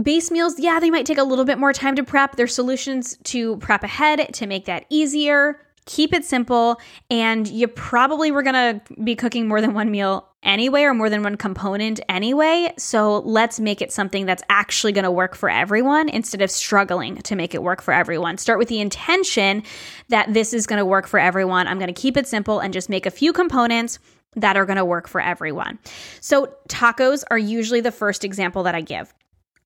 Base 0.00 0.30
meals, 0.30 0.58
yeah, 0.58 0.80
they 0.80 0.90
might 0.90 1.04
take 1.04 1.18
a 1.18 1.24
little 1.24 1.44
bit 1.44 1.58
more 1.58 1.72
time 1.72 1.96
to 1.96 2.04
prep. 2.04 2.36
There's 2.36 2.54
solutions 2.54 3.18
to 3.24 3.56
prep 3.58 3.82
ahead 3.82 4.32
to 4.34 4.46
make 4.46 4.64
that 4.64 4.86
easier. 4.88 5.60
Keep 5.84 6.14
it 6.14 6.24
simple, 6.24 6.80
and 7.10 7.48
you 7.48 7.66
probably 7.66 8.30
were 8.30 8.42
gonna 8.42 8.80
be 9.02 9.16
cooking 9.16 9.48
more 9.48 9.60
than 9.60 9.74
one 9.74 9.90
meal 9.90 10.28
anyway, 10.42 10.82
or 10.82 10.94
more 10.94 11.10
than 11.10 11.22
one 11.22 11.36
component 11.36 12.00
anyway. 12.08 12.72
So 12.78 13.18
let's 13.20 13.58
make 13.60 13.82
it 13.82 13.92
something 13.92 14.24
that's 14.24 14.42
actually 14.48 14.92
gonna 14.92 15.10
work 15.10 15.34
for 15.34 15.50
everyone 15.50 16.08
instead 16.08 16.40
of 16.40 16.50
struggling 16.50 17.16
to 17.16 17.34
make 17.34 17.54
it 17.54 17.62
work 17.62 17.82
for 17.82 17.92
everyone. 17.92 18.38
Start 18.38 18.58
with 18.58 18.68
the 18.68 18.80
intention 18.80 19.62
that 20.08 20.32
this 20.32 20.54
is 20.54 20.66
gonna 20.66 20.86
work 20.86 21.08
for 21.08 21.18
everyone. 21.18 21.66
I'm 21.66 21.78
gonna 21.78 21.92
keep 21.92 22.16
it 22.16 22.28
simple 22.28 22.60
and 22.60 22.72
just 22.72 22.88
make 22.88 23.04
a 23.04 23.10
few 23.10 23.32
components 23.32 23.98
that 24.36 24.56
are 24.56 24.64
going 24.64 24.76
to 24.76 24.84
work 24.84 25.08
for 25.08 25.20
everyone. 25.20 25.78
So, 26.20 26.54
tacos 26.68 27.24
are 27.32 27.38
usually 27.38 27.80
the 27.80 27.90
first 27.90 28.24
example 28.24 28.62
that 28.62 28.76
I 28.76 28.80
give 28.80 29.12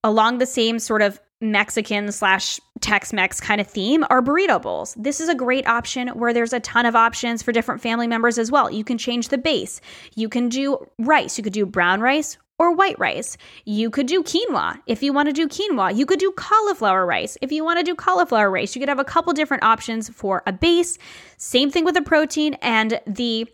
along 0.05 0.39
the 0.39 0.47
same 0.47 0.79
sort 0.79 1.03
of 1.03 1.19
Mexican 1.41 2.13
slash 2.13 2.61
Tex 2.81 3.13
Mex 3.13 3.41
kind 3.41 3.61
of 3.61 3.67
theme 3.67 4.05
are 4.11 4.23
burrito 4.23 4.61
bowls. 4.63 4.95
This 4.99 5.21
is 5.21 5.29
a 5.29 5.35
great 5.35 5.67
option 5.67 6.09
where 6.09 6.33
there's 6.33 6.53
a 6.53 6.61
ton 6.61 6.87
of 6.87 6.95
options 6.95 7.43
for 7.43 7.51
different 7.51 7.81
family 7.81 8.07
members 8.07 8.39
as 8.39 8.51
well. 8.51 8.71
You 8.71 8.85
can 8.85 8.99
change 8.99 9.29
the 9.29 9.39
base. 9.39 9.81
You 10.15 10.29
can 10.29 10.49
do 10.49 10.87
rice. 10.99 11.37
You 11.37 11.45
could 11.45 11.53
do 11.53 11.67
brown 11.67 12.01
rice 12.01 12.39
or 12.59 12.75
white 12.75 12.99
rice. 12.99 13.37
You 13.65 13.91
could 13.91 14.07
do 14.07 14.23
quinoa 14.23 14.81
if 14.87 15.03
you 15.03 15.13
want 15.13 15.29
to 15.29 15.33
do 15.33 15.49
quinoa. 15.49 15.97
You 15.97 16.07
could 16.07 16.21
do 16.21 16.33
cauliflower 16.33 17.05
rice 17.05 17.37
if 17.43 17.51
you 17.51 17.65
want 17.65 17.79
to 17.79 17.85
do 17.85 17.95
cauliflower 17.95 18.51
rice. 18.51 18.75
You 18.75 18.81
could 18.81 18.89
have 18.89 19.01
a 19.01 19.05
couple 19.05 19.33
different 19.33 19.65
options 19.65 20.09
for 20.09 20.43
a 20.47 20.53
base. 20.53 20.99
Same 21.37 21.71
thing 21.71 21.85
with 21.85 21.95
the 21.95 22.03
protein, 22.03 22.55
and 22.63 23.01
the 23.07 23.47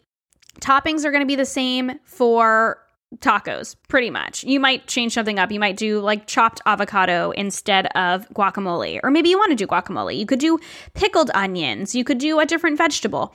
toppings 0.60 1.04
are 1.04 1.10
going 1.10 1.22
to 1.22 1.26
be 1.26 1.36
the 1.36 1.46
same 1.46 1.92
for 2.04 2.78
tacos, 3.18 3.76
pretty 3.88 4.10
much. 4.10 4.44
You 4.44 4.60
might 4.60 4.86
change 4.86 5.14
something 5.14 5.38
up. 5.38 5.50
You 5.50 5.60
might 5.60 5.76
do 5.76 6.00
like 6.00 6.26
chopped 6.26 6.60
avocado 6.64 7.32
instead 7.32 7.86
of 7.96 8.28
guacamole. 8.30 9.00
Or 9.02 9.10
maybe 9.10 9.28
you 9.28 9.38
want 9.38 9.50
to 9.50 9.56
do 9.56 9.66
guacamole. 9.66 10.16
You 10.16 10.26
could 10.26 10.38
do 10.38 10.58
pickled 10.94 11.30
onions. 11.34 11.94
You 11.94 12.04
could 12.04 12.18
do 12.18 12.40
a 12.40 12.46
different 12.46 12.78
vegetable. 12.78 13.34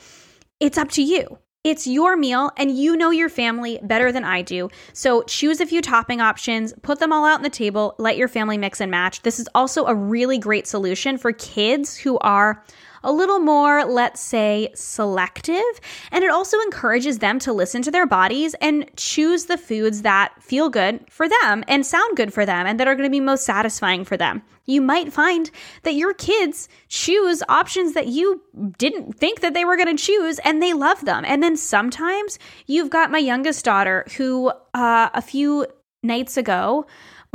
It's 0.60 0.78
up 0.78 0.90
to 0.92 1.04
you. 1.04 1.40
It's 1.66 1.88
your 1.88 2.16
meal, 2.16 2.52
and 2.58 2.78
you 2.78 2.96
know 2.96 3.10
your 3.10 3.28
family 3.28 3.80
better 3.82 4.12
than 4.12 4.24
I 4.24 4.44
do. 4.44 4.70
So 4.94 5.24
choose 5.24 5.60
a 5.60 5.66
few 5.66 5.82
topping 5.82 6.22
options, 6.22 6.76
put 6.84 7.00
them 7.00 7.12
all 7.12 7.26
out 7.26 7.38
on 7.38 7.42
the 7.42 7.50
table, 7.50 7.96
let 7.98 8.18
your 8.18 8.28
family 8.28 8.56
mix 8.56 8.80
and 8.80 8.92
match. 8.92 9.24
This 9.24 9.40
is 9.40 9.50
also 9.56 9.86
a 9.86 9.96
really 9.96 10.38
great 10.38 10.68
solution 10.68 11.18
for 11.18 11.32
kids 11.32 11.98
who 11.98 12.20
are 12.20 12.64
a 13.06 13.12
little 13.12 13.40
more, 13.40 13.86
let's 13.86 14.20
say, 14.20 14.70
selective. 14.76 15.64
And 16.12 16.24
it 16.24 16.32
also 16.32 16.60
encourages 16.62 17.20
them 17.20 17.40
to 17.40 17.54
listen 17.54 17.82
to 17.84 17.92
their 17.92 18.06
bodies 18.06 18.56
and 18.56 18.90
choose 18.98 19.46
the 19.46 19.58
foods 19.58 20.02
that 20.02 20.34
feel 20.42 20.70
good 20.70 21.00
for 21.10 21.30
them 21.30 21.64
and 21.68 21.86
sound 21.86 22.18
good 22.18 22.34
for 22.34 22.46
them 22.46 22.68
and 22.68 22.80
that 22.80 22.88
are 22.88 22.96
going 22.96 23.08
to 23.08 23.12
be 23.12 23.20
most 23.20 23.46
satisfying 23.46 24.04
for 24.04 24.18
them. 24.18 24.42
You 24.66 24.82
might 24.82 25.14
find 25.14 25.52
that 25.84 25.94
your 25.94 26.14
kids 26.14 26.68
choose 26.88 27.44
options 27.48 27.94
that 27.94 28.08
you 28.08 28.42
didn't 28.80 29.14
think 29.14 29.42
that 29.42 29.54
they 29.54 29.64
were 29.64 29.78
going 29.78 29.96
to 29.96 30.04
choose 30.04 30.40
and 30.40 30.62
they 30.62 30.74
love 30.74 31.06
them. 31.06 31.24
And 31.26 31.44
then 31.44 31.56
sometimes 31.56 32.40
you've 32.66 32.90
got 32.90 33.12
my 33.12 33.20
youngest 33.20 33.64
daughter 33.64 34.06
who 34.18 34.50
uh, 34.74 35.10
a 35.14 35.22
few 35.22 35.68
nights 36.02 36.38
ago 36.38 36.86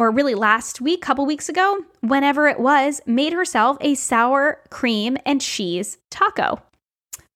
or 0.00 0.10
really 0.10 0.34
last 0.34 0.80
week, 0.80 1.02
couple 1.02 1.26
weeks 1.26 1.50
ago, 1.50 1.84
whenever 2.00 2.48
it 2.48 2.58
was, 2.58 3.02
made 3.04 3.34
herself 3.34 3.76
a 3.82 3.94
sour 3.94 4.62
cream 4.70 5.18
and 5.26 5.42
cheese 5.42 5.98
taco 6.08 6.58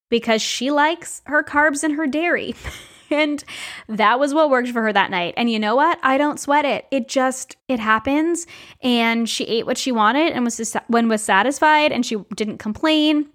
because 0.09 0.41
she 0.41 0.71
likes 0.71 1.21
her 1.27 1.45
carbs 1.45 1.85
and 1.85 1.97
her 1.97 2.07
dairy. 2.07 2.55
and 3.11 3.45
that 3.87 4.19
was 4.19 4.33
what 4.33 4.49
worked 4.49 4.71
for 4.71 4.81
her 4.81 4.95
that 4.95 5.11
night. 5.11 5.35
And 5.37 5.51
you 5.51 5.59
know 5.59 5.77
what? 5.77 5.99
I 6.03 6.17
don't 6.17 6.41
sweat 6.41 6.65
it. 6.65 6.87
It 6.91 7.07
just 7.07 7.55
it 7.69 7.81
happens 7.81 8.47
and 8.81 9.29
she 9.29 9.45
ate 9.45 9.67
what 9.67 9.77
she 9.77 9.93
wanted 9.93 10.33
and 10.33 10.43
was 10.43 10.75
when 10.87 11.11
was 11.11 11.23
satisfied 11.23 11.93
and 11.93 12.07
she 12.07 12.17
didn't 12.35 12.59
complain 12.59 13.27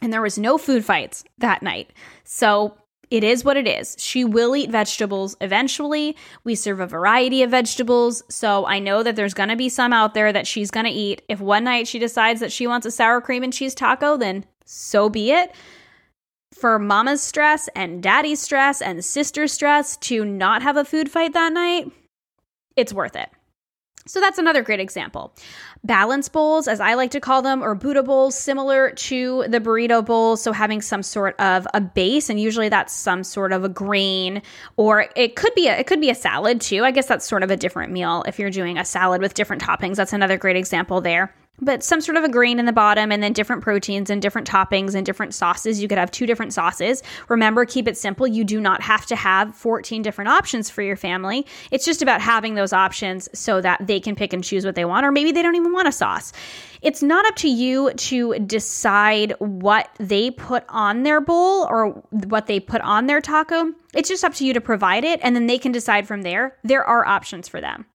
and 0.00 0.12
there 0.12 0.22
was 0.22 0.38
no 0.38 0.58
food 0.58 0.84
fights 0.84 1.24
that 1.38 1.60
night. 1.60 1.92
So 2.22 2.76
it 3.10 3.22
is 3.22 3.44
what 3.44 3.56
it 3.56 3.68
is. 3.68 3.96
She 3.98 4.24
will 4.24 4.56
eat 4.56 4.70
vegetables 4.70 5.36
eventually. 5.40 6.16
We 6.44 6.54
serve 6.54 6.80
a 6.80 6.86
variety 6.86 7.42
of 7.42 7.50
vegetables. 7.50 8.22
So 8.28 8.66
I 8.66 8.78
know 8.78 9.02
that 9.02 9.16
there's 9.16 9.34
going 9.34 9.48
to 9.48 9.56
be 9.56 9.68
some 9.68 9.92
out 9.92 10.14
there 10.14 10.32
that 10.32 10.46
she's 10.46 10.70
going 10.70 10.86
to 10.86 10.92
eat. 10.92 11.22
If 11.28 11.40
one 11.40 11.64
night 11.64 11.86
she 11.86 11.98
decides 11.98 12.40
that 12.40 12.52
she 12.52 12.66
wants 12.66 12.86
a 12.86 12.90
sour 12.90 13.20
cream 13.20 13.42
and 13.42 13.52
cheese 13.52 13.74
taco, 13.74 14.16
then 14.16 14.44
so 14.64 15.08
be 15.08 15.30
it. 15.30 15.54
For 16.52 16.78
mama's 16.78 17.22
stress 17.22 17.68
and 17.76 18.02
daddy's 18.02 18.40
stress 18.40 18.80
and 18.80 19.04
sister's 19.04 19.52
stress 19.52 19.96
to 19.98 20.24
not 20.24 20.62
have 20.62 20.76
a 20.76 20.84
food 20.84 21.10
fight 21.10 21.34
that 21.34 21.52
night, 21.52 21.92
it's 22.76 22.92
worth 22.92 23.14
it. 23.14 23.28
So 24.06 24.20
that's 24.20 24.38
another 24.38 24.62
great 24.62 24.80
example. 24.80 25.34
Balance 25.84 26.28
bowls, 26.28 26.68
as 26.68 26.80
I 26.80 26.94
like 26.94 27.10
to 27.12 27.20
call 27.20 27.42
them, 27.42 27.62
or 27.62 27.74
Buddha 27.74 28.02
bowls, 28.02 28.36
similar 28.36 28.90
to 28.90 29.44
the 29.48 29.60
burrito 29.60 30.04
bowl. 30.04 30.36
So 30.36 30.52
having 30.52 30.80
some 30.80 31.02
sort 31.02 31.38
of 31.40 31.66
a 31.74 31.80
base, 31.80 32.30
and 32.30 32.40
usually 32.40 32.68
that's 32.68 32.92
some 32.92 33.24
sort 33.24 33.52
of 33.52 33.64
a 33.64 33.68
grain, 33.68 34.42
or 34.76 35.06
it 35.16 35.36
could 35.36 35.54
be 35.54 35.68
a, 35.68 35.76
it 35.76 35.86
could 35.86 36.00
be 36.00 36.10
a 36.10 36.14
salad 36.14 36.60
too. 36.60 36.84
I 36.84 36.90
guess 36.90 37.06
that's 37.06 37.26
sort 37.26 37.42
of 37.42 37.50
a 37.50 37.56
different 37.56 37.92
meal 37.92 38.24
if 38.26 38.38
you're 38.38 38.50
doing 38.50 38.78
a 38.78 38.84
salad 38.84 39.20
with 39.20 39.34
different 39.34 39.62
toppings. 39.62 39.96
That's 39.96 40.12
another 40.12 40.36
great 40.36 40.56
example 40.56 41.00
there 41.00 41.34
but 41.60 41.82
some 41.82 42.00
sort 42.00 42.16
of 42.16 42.24
a 42.24 42.28
grain 42.28 42.58
in 42.58 42.66
the 42.66 42.72
bottom 42.72 43.10
and 43.10 43.22
then 43.22 43.32
different 43.32 43.62
proteins 43.62 44.10
and 44.10 44.20
different 44.20 44.48
toppings 44.48 44.94
and 44.94 45.06
different 45.06 45.34
sauces. 45.34 45.80
You 45.80 45.88
could 45.88 45.98
have 45.98 46.10
two 46.10 46.26
different 46.26 46.52
sauces. 46.52 47.02
Remember, 47.28 47.64
keep 47.64 47.88
it 47.88 47.96
simple. 47.96 48.26
You 48.26 48.44
do 48.44 48.60
not 48.60 48.82
have 48.82 49.06
to 49.06 49.16
have 49.16 49.54
14 49.54 50.02
different 50.02 50.28
options 50.28 50.68
for 50.68 50.82
your 50.82 50.96
family. 50.96 51.46
It's 51.70 51.84
just 51.84 52.02
about 52.02 52.20
having 52.20 52.54
those 52.54 52.72
options 52.72 53.28
so 53.32 53.60
that 53.60 53.86
they 53.86 54.00
can 54.00 54.14
pick 54.16 54.32
and 54.32 54.44
choose 54.44 54.64
what 54.64 54.74
they 54.74 54.84
want, 54.84 55.06
or 55.06 55.12
maybe 55.12 55.32
they 55.32 55.42
don't 55.42 55.56
even 55.56 55.72
want 55.72 55.88
a 55.88 55.92
sauce. 55.92 56.32
It's 56.82 57.02
not 57.02 57.26
up 57.26 57.36
to 57.36 57.48
you 57.48 57.92
to 57.92 58.38
decide 58.40 59.34
what 59.38 59.88
they 59.98 60.30
put 60.30 60.64
on 60.68 61.02
their 61.02 61.20
bowl 61.20 61.66
or 61.68 61.90
what 62.10 62.46
they 62.46 62.60
put 62.60 62.80
on 62.82 63.06
their 63.06 63.20
taco. 63.20 63.72
It's 63.94 64.08
just 64.08 64.24
up 64.24 64.34
to 64.34 64.46
you 64.46 64.52
to 64.52 64.60
provide 64.60 65.04
it, 65.04 65.20
and 65.22 65.34
then 65.34 65.46
they 65.46 65.58
can 65.58 65.72
decide 65.72 66.06
from 66.06 66.22
there. 66.22 66.56
There 66.64 66.84
are 66.84 67.06
options 67.06 67.48
for 67.48 67.60
them. 67.60 67.86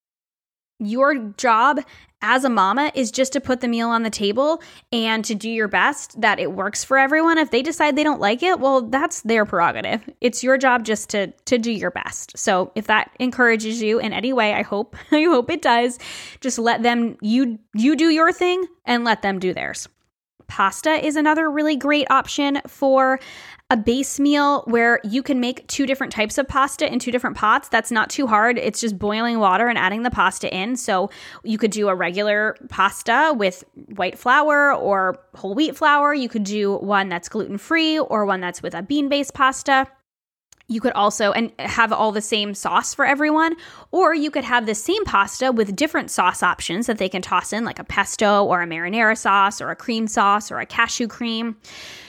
Your 0.80 1.16
job 1.38 1.82
as 2.22 2.44
a 2.44 2.50
mama 2.50 2.92
is 2.96 3.12
just 3.12 3.34
to 3.34 3.42
put 3.42 3.62
the 3.62 3.68
meal 3.68 3.90
on 3.90 4.04
the 4.04 4.10
table 4.10 4.62
and 4.92 5.24
to 5.26 5.36
do 5.36 5.50
your 5.50 5.68
best 5.68 6.20
that 6.22 6.40
it 6.40 6.54
works 6.54 6.84
for 6.84 6.98
everyone. 6.98 7.38
If 7.38 7.52
they 7.52 7.62
decide 7.62 7.96
they 7.96 8.04
don't 8.04 8.22
like 8.22 8.44
it, 8.44 8.60
well, 8.60 8.82
that's 8.82 9.22
their 9.22 9.46
prerogative. 9.46 10.02
It's 10.22 10.44
your 10.44 10.58
job 10.58 10.84
just 10.84 11.10
to 11.12 11.28
to 11.28 11.58
do 11.58 11.72
your 11.72 11.92
best. 11.92 12.38
So 12.38 12.72
if 12.76 12.88
that 12.88 13.12
encourages 13.20 13.82
you 13.82 14.00
in 14.00 14.14
any 14.14 14.34
way, 14.34 14.54
I 14.54 14.62
hope 14.62 14.96
I 15.12 15.24
hope 15.24 15.50
it 15.50 15.62
does. 15.62 16.00
Just 16.40 16.60
let 16.60 16.84
them 16.84 17.18
you 17.22 17.60
you 17.74 17.96
do 17.96 18.10
your 18.10 18.32
thing 18.32 18.66
and 18.86 19.04
let 19.04 19.22
them 19.22 19.40
do 19.40 19.54
theirs. 19.54 19.88
Pasta 20.52 21.06
is 21.06 21.16
another 21.16 21.50
really 21.50 21.78
great 21.78 22.12
option 22.12 22.60
for 22.68 23.22
a 23.72 23.78
base 23.78 24.20
meal 24.20 24.64
where 24.68 25.00
you 25.06 25.24
can 25.24 25.40
make 25.40 25.66
two 25.68 25.86
different 25.86 26.12
types 26.12 26.38
of 26.38 26.46
pasta 26.46 26.92
in 26.92 27.00
two 27.00 27.10
different 27.10 27.38
pots. 27.38 27.70
That's 27.70 27.90
not 27.90 28.10
too 28.10 28.28
hard. 28.28 28.58
It's 28.58 28.82
just 28.82 29.00
boiling 29.00 29.40
water 29.40 29.68
and 29.68 29.78
adding 29.78 30.04
the 30.04 30.12
pasta 30.12 30.54
in. 30.54 30.76
So 30.76 31.10
you 31.46 31.58
could 31.58 31.72
do 31.72 31.88
a 31.88 31.96
regular 31.96 32.58
pasta 32.68 33.34
with 33.34 33.64
white 33.96 34.20
flour 34.20 34.74
or 34.76 35.18
whole 35.36 35.56
wheat 35.56 35.78
flour. 35.78 36.14
You 36.14 36.28
could 36.28 36.44
do 36.44 36.76
one 36.76 37.08
that's 37.08 37.30
gluten 37.30 37.58
free 37.58 37.98
or 37.98 38.26
one 38.26 38.42
that's 38.42 38.62
with 38.62 38.76
a 38.76 38.84
bean 38.84 39.08
based 39.08 39.34
pasta. 39.34 39.88
You 40.72 40.80
could 40.80 40.94
also 40.94 41.34
and 41.34 41.52
have 41.60 41.92
all 41.92 42.14
the 42.14 42.22
same 42.22 42.54
sauce 42.54 42.94
for 42.94 43.06
everyone, 43.06 43.58
or 43.92 44.16
you 44.16 44.32
could 44.32 44.46
have 44.46 44.66
the 44.66 44.74
same 44.74 45.04
pasta 45.04 45.52
with 45.52 45.76
different 45.76 46.10
sauce 46.10 46.42
options 46.42 46.88
that 46.88 46.98
they 46.98 47.10
can 47.10 47.22
toss 47.22 47.52
in, 47.52 47.66
like 47.66 47.78
a 47.78 47.84
pesto 47.84 48.46
or 48.46 48.62
a 48.62 48.66
marinara 48.66 49.18
sauce 49.18 49.60
or 49.60 49.70
a 49.70 49.76
cream 49.76 50.08
sauce 50.08 50.50
or 50.50 50.60
a 50.60 50.66
cashew 50.66 51.10
cream. 51.10 51.58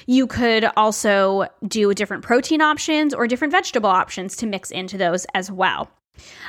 You 0.06 0.28
could 0.28 0.70
also 0.76 1.48
do 1.66 1.92
different 1.92 2.22
protein 2.22 2.60
options 2.60 3.12
or 3.12 3.26
different 3.26 3.50
vegetable 3.50 3.90
options 3.90 4.36
to 4.36 4.46
mix 4.46 4.70
into 4.70 4.96
those 4.96 5.26
as 5.34 5.50
well. 5.50 5.90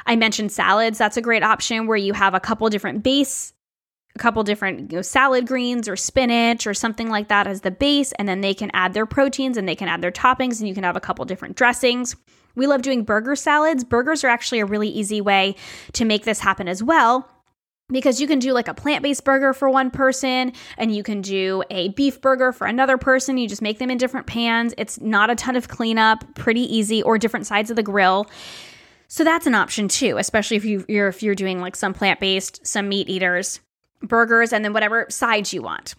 I 0.05 0.15
mentioned 0.15 0.51
salads. 0.51 0.99
That's 0.99 1.17
a 1.17 1.21
great 1.21 1.41
option 1.41 1.87
where 1.87 1.97
you 1.97 2.13
have 2.13 2.35
a 2.35 2.39
couple 2.39 2.69
different 2.69 3.01
base 3.01 3.53
a 4.15 4.19
couple 4.19 4.43
different 4.43 4.91
you 4.91 4.97
know, 4.97 5.01
salad 5.01 5.47
greens 5.47 5.87
or 5.87 5.95
spinach 5.95 6.67
or 6.67 6.73
something 6.73 7.09
like 7.09 7.29
that 7.29 7.47
as 7.47 7.61
the 7.61 7.71
base, 7.71 8.11
and 8.13 8.27
then 8.27 8.41
they 8.41 8.53
can 8.53 8.69
add 8.73 8.93
their 8.93 9.05
proteins 9.05 9.57
and 9.57 9.67
they 9.67 9.75
can 9.75 9.87
add 9.87 10.01
their 10.01 10.11
toppings, 10.11 10.59
and 10.59 10.67
you 10.67 10.75
can 10.75 10.83
have 10.83 10.95
a 10.95 11.01
couple 11.01 11.25
different 11.25 11.55
dressings. 11.55 12.15
We 12.55 12.67
love 12.67 12.83
doing 12.83 13.03
burger 13.03 13.35
salads. 13.35 13.83
Burgers 13.83 14.23
are 14.23 14.27
actually 14.27 14.59
a 14.59 14.65
really 14.65 14.89
easy 14.89 15.21
way 15.21 15.55
to 15.93 16.05
make 16.05 16.25
this 16.25 16.39
happen 16.39 16.67
as 16.67 16.83
well. 16.83 17.27
Because 17.89 18.21
you 18.21 18.27
can 18.27 18.39
do 18.39 18.53
like 18.53 18.67
a 18.67 18.73
plant 18.73 19.03
based 19.03 19.25
burger 19.25 19.53
for 19.53 19.69
one 19.69 19.91
person, 19.91 20.53
and 20.77 20.95
you 20.95 21.03
can 21.03 21.21
do 21.21 21.63
a 21.69 21.89
beef 21.89 22.21
burger 22.21 22.51
for 22.51 22.65
another 22.65 22.97
person. 22.97 23.37
You 23.37 23.47
just 23.47 23.61
make 23.61 23.79
them 23.79 23.91
in 23.91 23.97
different 23.97 24.27
pans. 24.27 24.73
It's 24.77 25.01
not 25.01 25.29
a 25.29 25.35
ton 25.35 25.55
of 25.55 25.67
cleanup, 25.67 26.35
pretty 26.35 26.61
easy, 26.61 27.03
or 27.03 27.17
different 27.17 27.45
sides 27.45 27.69
of 27.69 27.75
the 27.75 27.83
grill. 27.83 28.27
So 29.07 29.23
that's 29.23 29.47
an 29.47 29.53
option 29.53 29.89
too, 29.89 30.17
especially 30.17 30.57
if 30.57 30.65
you, 30.65 30.85
you're 30.87 31.09
if 31.09 31.21
you're 31.21 31.35
doing 31.35 31.59
like 31.59 31.75
some 31.75 31.93
plant 31.93 32.19
based, 32.19 32.65
some 32.65 32.87
meat 32.87 33.09
eaters 33.09 33.59
burgers, 34.03 34.53
and 34.53 34.63
then 34.63 34.73
whatever 34.73 35.07
sides 35.09 35.53
you 35.53 35.61
want. 35.61 35.95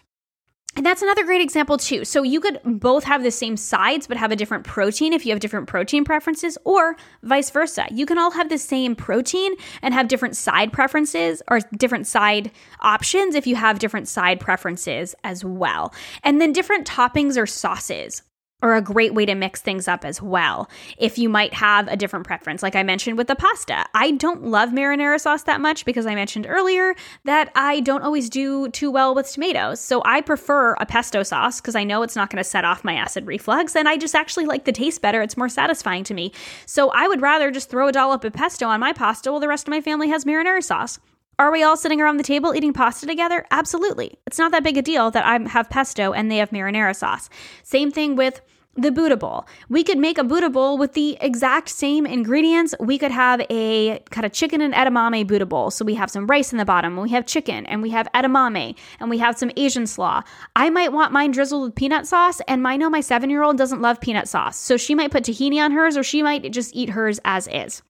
And 0.77 0.85
that's 0.85 1.01
another 1.01 1.23
great 1.23 1.41
example, 1.41 1.77
too. 1.77 2.03
So 2.03 2.21
you 2.21 2.41
could 2.41 2.59
both 2.65 3.05
have 3.05 3.23
the 3.23 3.31
same 3.31 3.55
sides, 3.55 4.07
but 4.07 4.17
have 4.17 4.33
a 4.33 4.35
different 4.35 4.65
protein 4.65 5.13
if 5.13 5.25
you 5.25 5.31
have 5.31 5.39
different 5.39 5.67
protein 5.67 6.03
preferences, 6.03 6.57
or 6.65 6.97
vice 7.23 7.49
versa. 7.49 7.85
You 7.91 8.05
can 8.05 8.17
all 8.17 8.31
have 8.31 8.49
the 8.49 8.57
same 8.57 8.93
protein 8.93 9.53
and 9.81 9.93
have 9.93 10.09
different 10.09 10.35
side 10.35 10.73
preferences 10.73 11.41
or 11.47 11.61
different 11.77 12.07
side 12.07 12.51
options 12.81 13.35
if 13.35 13.47
you 13.47 13.55
have 13.55 13.79
different 13.79 14.09
side 14.09 14.41
preferences 14.41 15.15
as 15.23 15.45
well. 15.45 15.93
And 16.23 16.41
then 16.41 16.51
different 16.51 16.85
toppings 16.85 17.37
or 17.37 17.45
sauces 17.45 18.21
are 18.65 18.75
a 18.75 18.81
great 18.81 19.13
way 19.13 19.25
to 19.27 19.35
mix 19.35 19.61
things 19.61 19.87
up 19.87 20.03
as 20.03 20.21
well. 20.21 20.67
If 20.97 21.19
you 21.19 21.29
might 21.29 21.53
have 21.53 21.87
a 21.87 21.95
different 21.95 22.25
preference, 22.25 22.63
like 22.63 22.75
I 22.75 22.81
mentioned 22.81 23.15
with 23.17 23.27
the 23.27 23.35
pasta, 23.35 23.85
I 23.93 24.11
don't 24.11 24.43
love 24.43 24.69
marinara 24.69 25.21
sauce 25.21 25.43
that 25.43 25.61
much 25.61 25.85
because 25.85 26.07
I 26.07 26.15
mentioned 26.15 26.47
earlier 26.49 26.95
that 27.25 27.51
I 27.53 27.81
don't 27.81 28.01
always 28.01 28.27
do 28.27 28.69
too 28.69 28.89
well 28.89 29.13
with 29.13 29.31
tomatoes. 29.31 29.79
So 29.79 30.01
I 30.03 30.21
prefer 30.21 30.73
a 30.79 30.85
pesto 30.85 31.21
sauce 31.21 31.61
because 31.61 31.75
I 31.75 31.83
know 31.83 32.01
it's 32.01 32.15
not 32.15 32.31
going 32.31 32.43
to 32.43 32.49
set 32.49 32.65
off 32.65 32.83
my 32.83 32.95
acid 32.95 33.27
reflux 33.27 33.75
and 33.75 33.87
I 33.87 33.97
just 33.97 34.15
actually 34.15 34.45
like 34.45 34.65
the 34.65 34.71
taste 34.71 34.99
better. 34.99 35.21
It's 35.21 35.37
more 35.37 35.49
satisfying 35.49 36.03
to 36.05 36.15
me. 36.15 36.31
So 36.65 36.89
I 36.89 37.07
would 37.07 37.21
rather 37.21 37.51
just 37.51 37.69
throw 37.69 37.87
a 37.87 37.91
dollop 37.91 38.23
of 38.23 38.33
pesto 38.33 38.65
on 38.65 38.79
my 38.79 38.93
pasta 38.93 39.31
while 39.31 39.39
the 39.39 39.47
rest 39.47 39.67
of 39.67 39.71
my 39.71 39.81
family 39.81 40.09
has 40.09 40.25
marinara 40.25 40.63
sauce. 40.63 40.99
Are 41.37 41.51
we 41.51 41.63
all 41.63 41.75
sitting 41.75 41.99
around 41.99 42.17
the 42.17 42.23
table 42.23 42.55
eating 42.55 42.71
pasta 42.71 43.05
together? 43.05 43.45
Absolutely. 43.51 44.17
It's 44.25 44.39
not 44.39 44.53
that 44.53 44.63
big 44.63 44.77
a 44.77 44.81
deal 44.81 45.11
that 45.11 45.25
I 45.25 45.37
have 45.49 45.69
pesto 45.69 46.13
and 46.13 46.31
they 46.31 46.37
have 46.37 46.51
marinara 46.51 46.95
sauce. 46.95 47.29
Same 47.61 47.91
thing 47.91 48.15
with 48.15 48.41
the 48.75 48.91
Buddha 48.91 49.15
bowl. 49.15 49.45
We 49.69 49.83
could 49.83 49.97
make 49.97 50.17
a 50.17 50.23
Buddha 50.23 50.49
bowl 50.49 50.77
with 50.77 50.93
the 50.93 51.17
exact 51.21 51.69
same 51.69 52.05
ingredients. 52.05 52.75
We 52.79 52.97
could 52.97 53.11
have 53.11 53.41
a 53.49 53.99
kind 54.09 54.25
of 54.25 54.33
chicken 54.33 54.61
and 54.61 54.73
edamame 54.73 55.25
Buddha 55.25 55.45
bowl. 55.45 55.71
So 55.71 55.85
we 55.85 55.95
have 55.95 56.11
some 56.11 56.27
rice 56.27 56.51
in 56.51 56.57
the 56.57 56.65
bottom, 56.65 56.97
we 56.97 57.09
have 57.11 57.25
chicken, 57.25 57.65
and 57.67 57.81
we 57.81 57.91
have 57.91 58.07
edamame, 58.13 58.75
and 58.99 59.09
we 59.09 59.17
have 59.19 59.37
some 59.37 59.51
Asian 59.55 59.87
slaw. 59.87 60.23
I 60.55 60.69
might 60.69 60.91
want 60.91 61.13
mine 61.13 61.31
drizzled 61.31 61.63
with 61.63 61.75
peanut 61.75 62.05
sauce, 62.05 62.41
and 62.47 62.67
I 62.67 62.75
know 62.75 62.89
my 62.89 63.01
seven 63.01 63.29
year 63.29 63.43
old 63.43 63.57
doesn't 63.57 63.81
love 63.81 64.01
peanut 64.01 64.27
sauce. 64.27 64.57
So 64.57 64.77
she 64.77 64.95
might 64.95 65.11
put 65.11 65.23
tahini 65.23 65.59
on 65.59 65.71
hers, 65.71 65.95
or 65.95 66.03
she 66.03 66.21
might 66.21 66.51
just 66.51 66.75
eat 66.75 66.89
hers 66.89 67.19
as 67.23 67.47
is. 67.47 67.81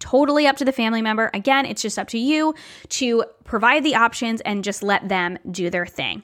Totally 0.00 0.46
up 0.46 0.56
to 0.56 0.64
the 0.64 0.72
family 0.72 1.02
member. 1.02 1.30
Again, 1.34 1.66
it's 1.66 1.82
just 1.82 1.98
up 1.98 2.08
to 2.08 2.18
you 2.18 2.54
to 2.90 3.24
provide 3.44 3.84
the 3.84 3.96
options 3.96 4.40
and 4.42 4.62
just 4.64 4.82
let 4.82 5.08
them 5.08 5.38
do 5.50 5.70
their 5.70 5.86
thing. 5.86 6.22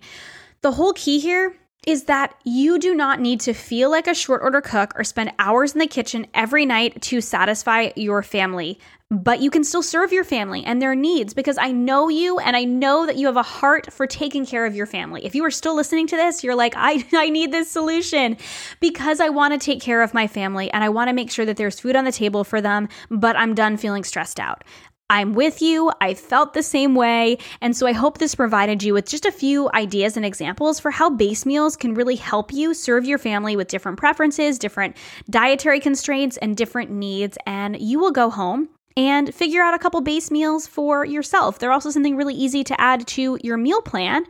The 0.62 0.72
whole 0.72 0.92
key 0.92 1.18
here 1.18 1.54
is 1.86 2.04
that 2.04 2.34
you 2.44 2.78
do 2.78 2.94
not 2.94 3.20
need 3.20 3.40
to 3.40 3.52
feel 3.52 3.90
like 3.90 4.06
a 4.06 4.14
short 4.14 4.42
order 4.42 4.60
cook 4.60 4.92
or 4.96 5.04
spend 5.04 5.32
hours 5.38 5.72
in 5.72 5.78
the 5.78 5.86
kitchen 5.86 6.26
every 6.34 6.64
night 6.66 7.00
to 7.02 7.20
satisfy 7.20 7.90
your 7.96 8.22
family 8.22 8.78
but 9.10 9.40
you 9.40 9.50
can 9.50 9.64
still 9.64 9.82
serve 9.82 10.12
your 10.12 10.24
family 10.24 10.64
and 10.64 10.80
their 10.80 10.94
needs 10.94 11.34
because 11.34 11.58
I 11.58 11.70
know 11.72 12.08
you 12.08 12.38
and 12.38 12.56
I 12.56 12.64
know 12.64 13.06
that 13.06 13.16
you 13.16 13.26
have 13.26 13.36
a 13.36 13.42
heart 13.42 13.92
for 13.92 14.06
taking 14.06 14.46
care 14.46 14.66
of 14.66 14.74
your 14.74 14.86
family. 14.86 15.24
If 15.24 15.34
you 15.34 15.44
are 15.44 15.50
still 15.50 15.76
listening 15.76 16.06
to 16.08 16.16
this, 16.16 16.42
you're 16.42 16.54
like, 16.54 16.74
I, 16.76 17.04
I 17.12 17.28
need 17.30 17.52
this 17.52 17.70
solution 17.70 18.36
because 18.80 19.20
I 19.20 19.28
want 19.28 19.52
to 19.52 19.64
take 19.64 19.80
care 19.80 20.02
of 20.02 20.14
my 20.14 20.26
family 20.26 20.70
and 20.72 20.82
I 20.82 20.88
want 20.88 21.08
to 21.08 21.14
make 21.14 21.30
sure 21.30 21.46
that 21.46 21.56
there's 21.56 21.78
food 21.78 21.96
on 21.96 22.04
the 22.04 22.12
table 22.12 22.44
for 22.44 22.60
them, 22.60 22.88
but 23.10 23.36
I'm 23.36 23.54
done 23.54 23.76
feeling 23.76 24.04
stressed 24.04 24.40
out. 24.40 24.64
I'm 25.11 25.34
with 25.34 25.61
you. 25.61 25.92
I 26.00 26.14
felt 26.14 26.54
the 26.54 26.62
same 26.62 26.94
way. 26.94 27.37
And 27.61 27.76
so 27.76 27.87
I 27.87 27.92
hope 27.92 28.18
this 28.18 28.34
provided 28.34 28.82
you 28.82 28.94
with 28.94 29.06
just 29.06 29.26
a 29.26 29.32
few 29.32 29.70
ideas 29.75 30.16
and 30.16 30.25
examples 30.25 30.80
for 30.80 30.90
how 30.90 31.11
base 31.11 31.44
meals 31.44 31.76
can 31.76 31.94
really 31.94 32.16
help 32.16 32.52
you 32.52 32.73
serve 32.73 33.04
your 33.04 33.18
family 33.18 33.54
with 33.54 33.68
different 33.68 33.99
preferences, 33.99 34.58
different 34.58 34.96
dietary 35.28 35.78
constraints, 35.78 36.38
and 36.38 36.56
different 36.56 36.90
needs. 36.90 37.37
And 37.46 37.78
you 37.78 37.99
will 37.99 38.12
go 38.12 38.30
home 38.30 38.70
and 38.96 39.34
figure 39.34 39.62
out 39.62 39.75
a 39.75 39.78
couple 39.78 40.00
base 40.00 40.30
meals 40.30 40.66
for 40.66 41.04
yourself. 41.04 41.58
They're 41.58 41.73
also 41.73 41.90
something 41.90 42.16
really 42.16 42.34
easy 42.34 42.64
to 42.64 42.80
add 42.80 43.06
to 43.08 43.38
your 43.42 43.56
meal 43.56 43.82
plan. 43.82 44.25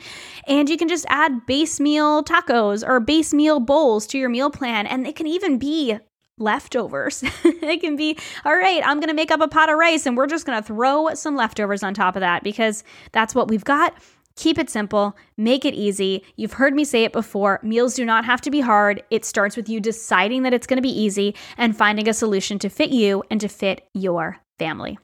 And 0.48 0.68
you 0.68 0.76
can 0.76 0.88
just 0.88 1.06
add 1.08 1.46
base 1.46 1.78
meal 1.78 2.24
tacos 2.24 2.86
or 2.86 2.98
base 2.98 3.32
meal 3.32 3.60
bowls 3.60 4.06
to 4.08 4.18
your 4.18 4.28
meal 4.28 4.50
plan. 4.50 4.86
And 4.86 5.06
it 5.06 5.16
can 5.16 5.26
even 5.26 5.58
be 5.58 5.98
leftovers. 6.38 7.22
it 7.44 7.80
can 7.80 7.96
be, 7.96 8.18
all 8.44 8.56
right, 8.56 8.82
I'm 8.84 8.98
going 8.98 9.08
to 9.08 9.14
make 9.14 9.30
up 9.30 9.40
a 9.40 9.48
pot 9.48 9.70
of 9.70 9.78
rice 9.78 10.06
and 10.06 10.16
we're 10.16 10.26
just 10.26 10.46
going 10.46 10.60
to 10.60 10.66
throw 10.66 11.14
some 11.14 11.36
leftovers 11.36 11.82
on 11.82 11.94
top 11.94 12.16
of 12.16 12.20
that 12.20 12.42
because 12.42 12.84
that's 13.12 13.34
what 13.34 13.48
we've 13.48 13.64
got. 13.64 13.94
Keep 14.36 14.58
it 14.58 14.68
simple, 14.68 15.16
make 15.36 15.64
it 15.64 15.74
easy. 15.74 16.24
You've 16.36 16.54
heard 16.54 16.74
me 16.74 16.84
say 16.84 17.04
it 17.04 17.12
before 17.12 17.60
meals 17.62 17.94
do 17.94 18.04
not 18.04 18.24
have 18.24 18.40
to 18.42 18.50
be 18.50 18.60
hard. 18.60 19.02
It 19.10 19.24
starts 19.24 19.56
with 19.56 19.68
you 19.68 19.78
deciding 19.78 20.42
that 20.42 20.52
it's 20.52 20.66
going 20.66 20.78
to 20.78 20.82
be 20.82 20.88
easy 20.88 21.36
and 21.56 21.76
finding 21.76 22.08
a 22.08 22.14
solution 22.14 22.58
to 22.58 22.68
fit 22.68 22.90
you 22.90 23.22
and 23.30 23.40
to 23.40 23.48
fit 23.48 23.88
your 23.94 24.38
family. 24.58 24.98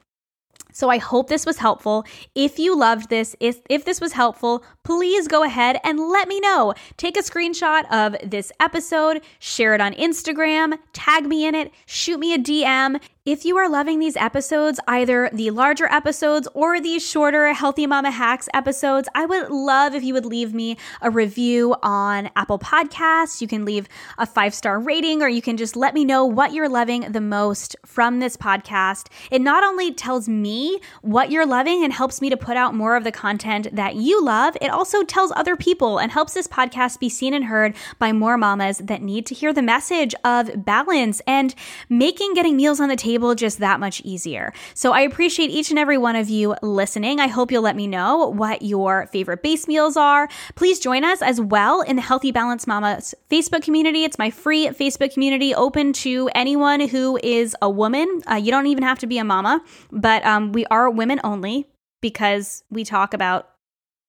So 0.81 0.89
I 0.89 0.97
hope 0.97 1.29
this 1.29 1.45
was 1.45 1.59
helpful. 1.59 2.05
If 2.33 2.57
you 2.57 2.75
loved 2.75 3.11
this, 3.11 3.35
if, 3.39 3.61
if 3.69 3.85
this 3.85 4.01
was 4.01 4.13
helpful, 4.13 4.63
please 4.83 5.27
go 5.27 5.43
ahead 5.43 5.79
and 5.83 5.99
let 5.99 6.27
me 6.27 6.39
know. 6.39 6.73
Take 6.97 7.17
a 7.17 7.21
screenshot 7.21 7.83
of 7.91 8.15
this 8.27 8.51
episode, 8.59 9.21
share 9.37 9.75
it 9.75 9.79
on 9.79 9.93
Instagram, 9.93 10.79
tag 10.91 11.27
me 11.27 11.45
in 11.45 11.53
it, 11.53 11.71
shoot 11.85 12.19
me 12.19 12.33
a 12.33 12.39
DM. 12.39 12.99
If 13.23 13.45
you 13.45 13.55
are 13.57 13.69
loving 13.69 13.99
these 13.99 14.17
episodes, 14.17 14.79
either 14.87 15.29
the 15.31 15.51
larger 15.51 15.85
episodes 15.85 16.47
or 16.55 16.81
these 16.81 17.07
shorter 17.07 17.53
Healthy 17.53 17.85
Mama 17.85 18.09
Hacks 18.09 18.49
episodes, 18.51 19.07
I 19.13 19.27
would 19.27 19.51
love 19.51 19.93
if 19.93 20.01
you 20.01 20.15
would 20.15 20.25
leave 20.25 20.55
me 20.55 20.75
a 21.03 21.11
review 21.11 21.75
on 21.83 22.31
Apple 22.35 22.57
Podcasts. 22.57 23.39
You 23.39 23.47
can 23.47 23.63
leave 23.63 23.87
a 24.17 24.25
five 24.25 24.55
star 24.55 24.79
rating 24.79 25.21
or 25.21 25.29
you 25.29 25.39
can 25.39 25.55
just 25.55 25.75
let 25.75 25.93
me 25.93 26.03
know 26.03 26.25
what 26.25 26.51
you're 26.51 26.67
loving 26.67 27.11
the 27.11 27.21
most 27.21 27.75
from 27.85 28.17
this 28.17 28.35
podcast. 28.35 29.05
It 29.29 29.41
not 29.41 29.63
only 29.63 29.93
tells 29.93 30.27
me 30.27 30.81
what 31.03 31.29
you're 31.29 31.45
loving 31.45 31.83
and 31.83 31.93
helps 31.93 32.21
me 32.21 32.31
to 32.31 32.37
put 32.37 32.57
out 32.57 32.73
more 32.73 32.95
of 32.95 33.03
the 33.03 33.11
content 33.11 33.67
that 33.75 33.97
you 33.97 34.19
love, 34.25 34.57
it 34.59 34.71
also 34.71 35.03
tells 35.03 35.31
other 35.33 35.55
people 35.55 35.99
and 35.99 36.11
helps 36.11 36.33
this 36.33 36.47
podcast 36.47 36.99
be 36.99 37.07
seen 37.07 37.35
and 37.35 37.45
heard 37.45 37.75
by 37.99 38.13
more 38.13 38.35
mamas 38.35 38.79
that 38.79 39.03
need 39.03 39.27
to 39.27 39.35
hear 39.35 39.53
the 39.53 39.61
message 39.61 40.15
of 40.25 40.65
balance 40.65 41.21
and 41.27 41.53
making 41.87 42.33
getting 42.33 42.57
meals 42.57 42.79
on 42.79 42.89
the 42.89 42.95
table 42.95 43.10
table 43.11 43.35
just 43.35 43.59
that 43.59 43.79
much 43.79 44.01
easier. 44.01 44.53
So 44.73 44.93
I 44.93 45.01
appreciate 45.01 45.49
each 45.49 45.69
and 45.69 45.77
every 45.77 45.97
one 45.97 46.15
of 46.15 46.29
you 46.29 46.55
listening. 46.61 47.19
I 47.19 47.27
hope 47.27 47.51
you'll 47.51 47.61
let 47.61 47.75
me 47.75 47.87
know 47.87 48.27
what 48.27 48.61
your 48.61 49.07
favorite 49.07 49.43
base 49.43 49.67
meals 49.67 49.97
are. 49.97 50.29
Please 50.55 50.79
join 50.79 51.03
us 51.03 51.21
as 51.21 51.41
well 51.41 51.81
in 51.81 51.97
the 51.97 52.01
Healthy 52.01 52.31
Balanced 52.31 52.67
Mamas 52.67 53.13
Facebook 53.29 53.63
community. 53.63 54.03
It's 54.05 54.17
my 54.17 54.29
free 54.29 54.67
Facebook 54.67 55.13
community 55.13 55.53
open 55.53 55.91
to 56.05 56.29
anyone 56.33 56.79
who 56.87 57.19
is 57.21 57.55
a 57.61 57.69
woman. 57.69 58.21
Uh, 58.29 58.35
you 58.35 58.51
don't 58.51 58.67
even 58.67 58.83
have 58.83 58.99
to 58.99 59.07
be 59.07 59.17
a 59.17 59.23
mama, 59.23 59.61
but 59.91 60.25
um, 60.25 60.53
we 60.53 60.65
are 60.67 60.89
women 60.89 61.19
only 61.23 61.67
because 62.01 62.63
we 62.69 62.83
talk 62.85 63.13
about 63.13 63.49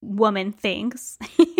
woman 0.01 0.53
things. 0.53 1.19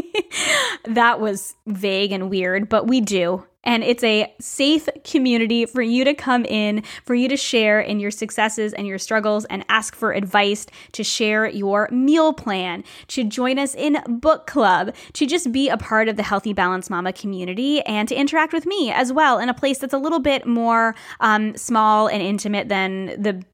that 0.85 1.21
was 1.21 1.55
vague 1.67 2.13
and 2.13 2.31
weird, 2.31 2.69
but 2.69 2.87
we 2.87 3.01
do. 3.01 3.45
And 3.65 3.85
it's 3.85 4.03
a 4.03 4.33
safe 4.41 4.89
community 5.05 5.67
for 5.67 5.83
you 5.83 6.05
to 6.05 6.15
come 6.15 6.45
in, 6.47 6.83
for 7.05 7.15
you 7.15 7.29
to 7.29 7.37
share 7.37 7.81
in 7.81 8.01
your 8.01 8.11
successes 8.11 8.73
and 8.73 8.87
your 8.87 8.99
struggles 8.99 9.45
and 9.45 9.65
ask 9.69 9.95
for 9.95 10.13
advice, 10.13 10.67
to 10.93 11.05
share 11.05 11.47
your 11.47 11.89
meal 11.93 12.33
plan, 12.33 12.83
to 13.09 13.23
join 13.23 13.59
us 13.59 13.75
in 13.75 14.03
book 14.09 14.49
club, 14.49 14.95
to 15.13 15.27
just 15.27 15.53
be 15.53 15.69
a 15.69 15.77
part 15.77 16.09
of 16.09 16.17
the 16.17 16.25
Healthy 16.25 16.53
Balanced 16.53 16.91
Mama 16.91 17.13
community 17.13 17.81
and 17.83 18.09
to 18.09 18.17
interact 18.17 18.53
with 18.53 18.67
me 18.67 18.91
as 18.91 19.13
well 19.13 19.39
in 19.39 19.49
a 19.49 19.55
place 19.55 19.79
that's 19.79 19.95
a 19.95 19.99
little 19.99 20.21
bit 20.21 20.45
more 20.45 20.97
um, 21.21 21.57
small 21.57 22.09
and 22.09 22.21
intimate 22.21 22.69
than 22.69 23.07
the 23.23 23.45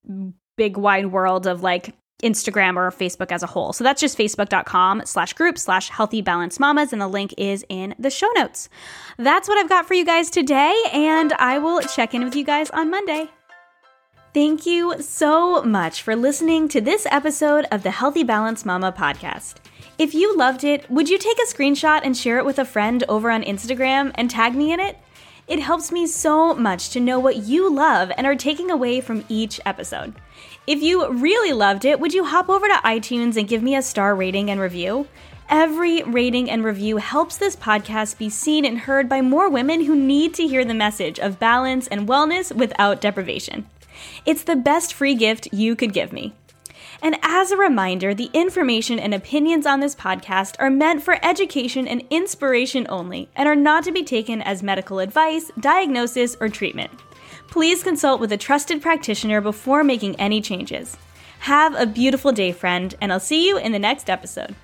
big 0.56 0.78
wide 0.78 1.08
world 1.08 1.47
of 1.47 1.62
like 1.62 1.94
Instagram 2.22 2.76
or 2.76 2.90
Facebook 2.90 3.30
as 3.30 3.42
a 3.42 3.46
whole. 3.46 3.72
So 3.72 3.84
that's 3.84 4.00
just 4.00 4.18
facebook.com 4.18 5.02
slash 5.04 5.32
group 5.34 5.58
slash 5.58 5.88
healthy 5.88 6.20
balance 6.20 6.59
mamas. 6.59 6.92
And 6.92 7.00
the 7.00 7.09
link 7.09 7.33
is 7.38 7.64
in 7.68 7.94
the 7.98 8.11
show 8.11 8.31
notes. 8.35 8.68
That's 9.16 9.48
what 9.48 9.59
I've 9.59 9.68
got 9.68 9.87
for 9.87 9.94
you 9.94 10.04
guys 10.04 10.31
today. 10.31 10.74
And 10.92 11.33
I 11.35 11.59
will 11.59 11.81
check 11.81 12.14
in 12.14 12.24
with 12.24 12.35
you 12.35 12.44
guys 12.44 12.70
on 12.70 12.90
Monday. 12.90 13.31
Thank 14.35 14.66
you 14.66 15.00
so 15.00 15.62
much 15.62 16.02
for 16.02 16.14
listening 16.14 16.68
to 16.68 16.81
this 16.81 17.07
episode 17.11 17.66
of 17.72 17.83
the 17.83 17.90
Healthy 17.90 18.24
Balance 18.24 18.64
Mama 18.64 18.92
podcast. 18.92 19.54
If 19.96 20.14
you 20.14 20.37
loved 20.37 20.64
it, 20.64 20.88
would 20.90 21.09
you 21.09 21.18
take 21.18 21.38
a 21.38 21.46
screenshot 21.46 22.02
and 22.04 22.16
share 22.16 22.38
it 22.38 22.44
with 22.44 22.59
a 22.59 22.64
friend 22.64 23.02
over 23.09 23.31
on 23.31 23.42
Instagram 23.42 24.12
and 24.16 24.31
tag 24.31 24.54
me 24.54 24.72
in 24.72 24.81
it? 24.81 24.98
It 25.48 25.61
helps 25.61 25.90
me 25.90 26.07
so 26.07 26.52
much 26.54 26.90
to 26.90 27.00
know 27.00 27.18
what 27.18 27.37
you 27.37 27.72
love 27.72 28.12
and 28.16 28.26
are 28.26 28.37
taking 28.37 28.70
away 28.70 29.00
from 29.00 29.24
each 29.28 29.61
episode. 29.64 30.14
If 30.68 30.83
you 30.83 31.11
really 31.11 31.54
loved 31.54 31.87
it, 31.87 31.98
would 31.98 32.12
you 32.12 32.24
hop 32.24 32.50
over 32.50 32.68
to 32.68 32.74
iTunes 32.85 33.38
and 33.38 33.48
give 33.48 33.62
me 33.62 33.74
a 33.74 33.81
star 33.81 34.14
rating 34.14 34.50
and 34.50 34.61
review? 34.61 35.09
Every 35.48 36.02
rating 36.02 36.50
and 36.50 36.62
review 36.62 36.98
helps 36.98 37.38
this 37.38 37.57
podcast 37.57 38.18
be 38.18 38.28
seen 38.28 38.66
and 38.66 38.81
heard 38.81 39.09
by 39.09 39.22
more 39.22 39.48
women 39.48 39.87
who 39.87 39.96
need 39.96 40.35
to 40.35 40.46
hear 40.46 40.66
the 40.66 40.74
message 40.74 41.18
of 41.18 41.38
balance 41.38 41.87
and 41.87 42.07
wellness 42.07 42.54
without 42.54 43.00
deprivation. 43.00 43.66
It's 44.26 44.42
the 44.42 44.57
best 44.57 44.92
free 44.92 45.14
gift 45.14 45.48
you 45.54 45.74
could 45.74 45.94
give 45.94 46.12
me. 46.12 46.35
And 47.00 47.16
as 47.22 47.50
a 47.50 47.57
reminder, 47.57 48.12
the 48.12 48.28
information 48.35 48.98
and 48.98 49.14
opinions 49.14 49.64
on 49.64 49.81
this 49.81 49.94
podcast 49.94 50.54
are 50.59 50.68
meant 50.68 51.02
for 51.02 51.18
education 51.24 51.88
and 51.88 52.04
inspiration 52.11 52.87
only 52.90 53.31
and 53.35 53.48
are 53.48 53.57
not 53.57 53.85
to 53.85 53.90
be 53.90 54.04
taken 54.04 54.42
as 54.42 54.62
medical 54.62 54.98
advice, 54.98 55.50
diagnosis, 55.59 56.37
or 56.38 56.50
treatment 56.50 56.90
please 57.48 57.82
consult 57.82 58.20
with 58.20 58.32
a 58.32 58.37
trusted 58.37 58.80
practitioner 58.80 59.40
before 59.40 59.82
making 59.82 60.16
any 60.16 60.40
changes. 60.40 60.96
Have 61.40 61.74
a 61.74 61.87
beautiful 61.87 62.32
day, 62.32 62.52
friend, 62.52 62.94
and 63.00 63.12
I'll 63.12 63.20
see 63.20 63.46
you 63.46 63.58
in 63.58 63.72
the 63.72 63.78
next 63.78 64.11
episode. 64.11 64.54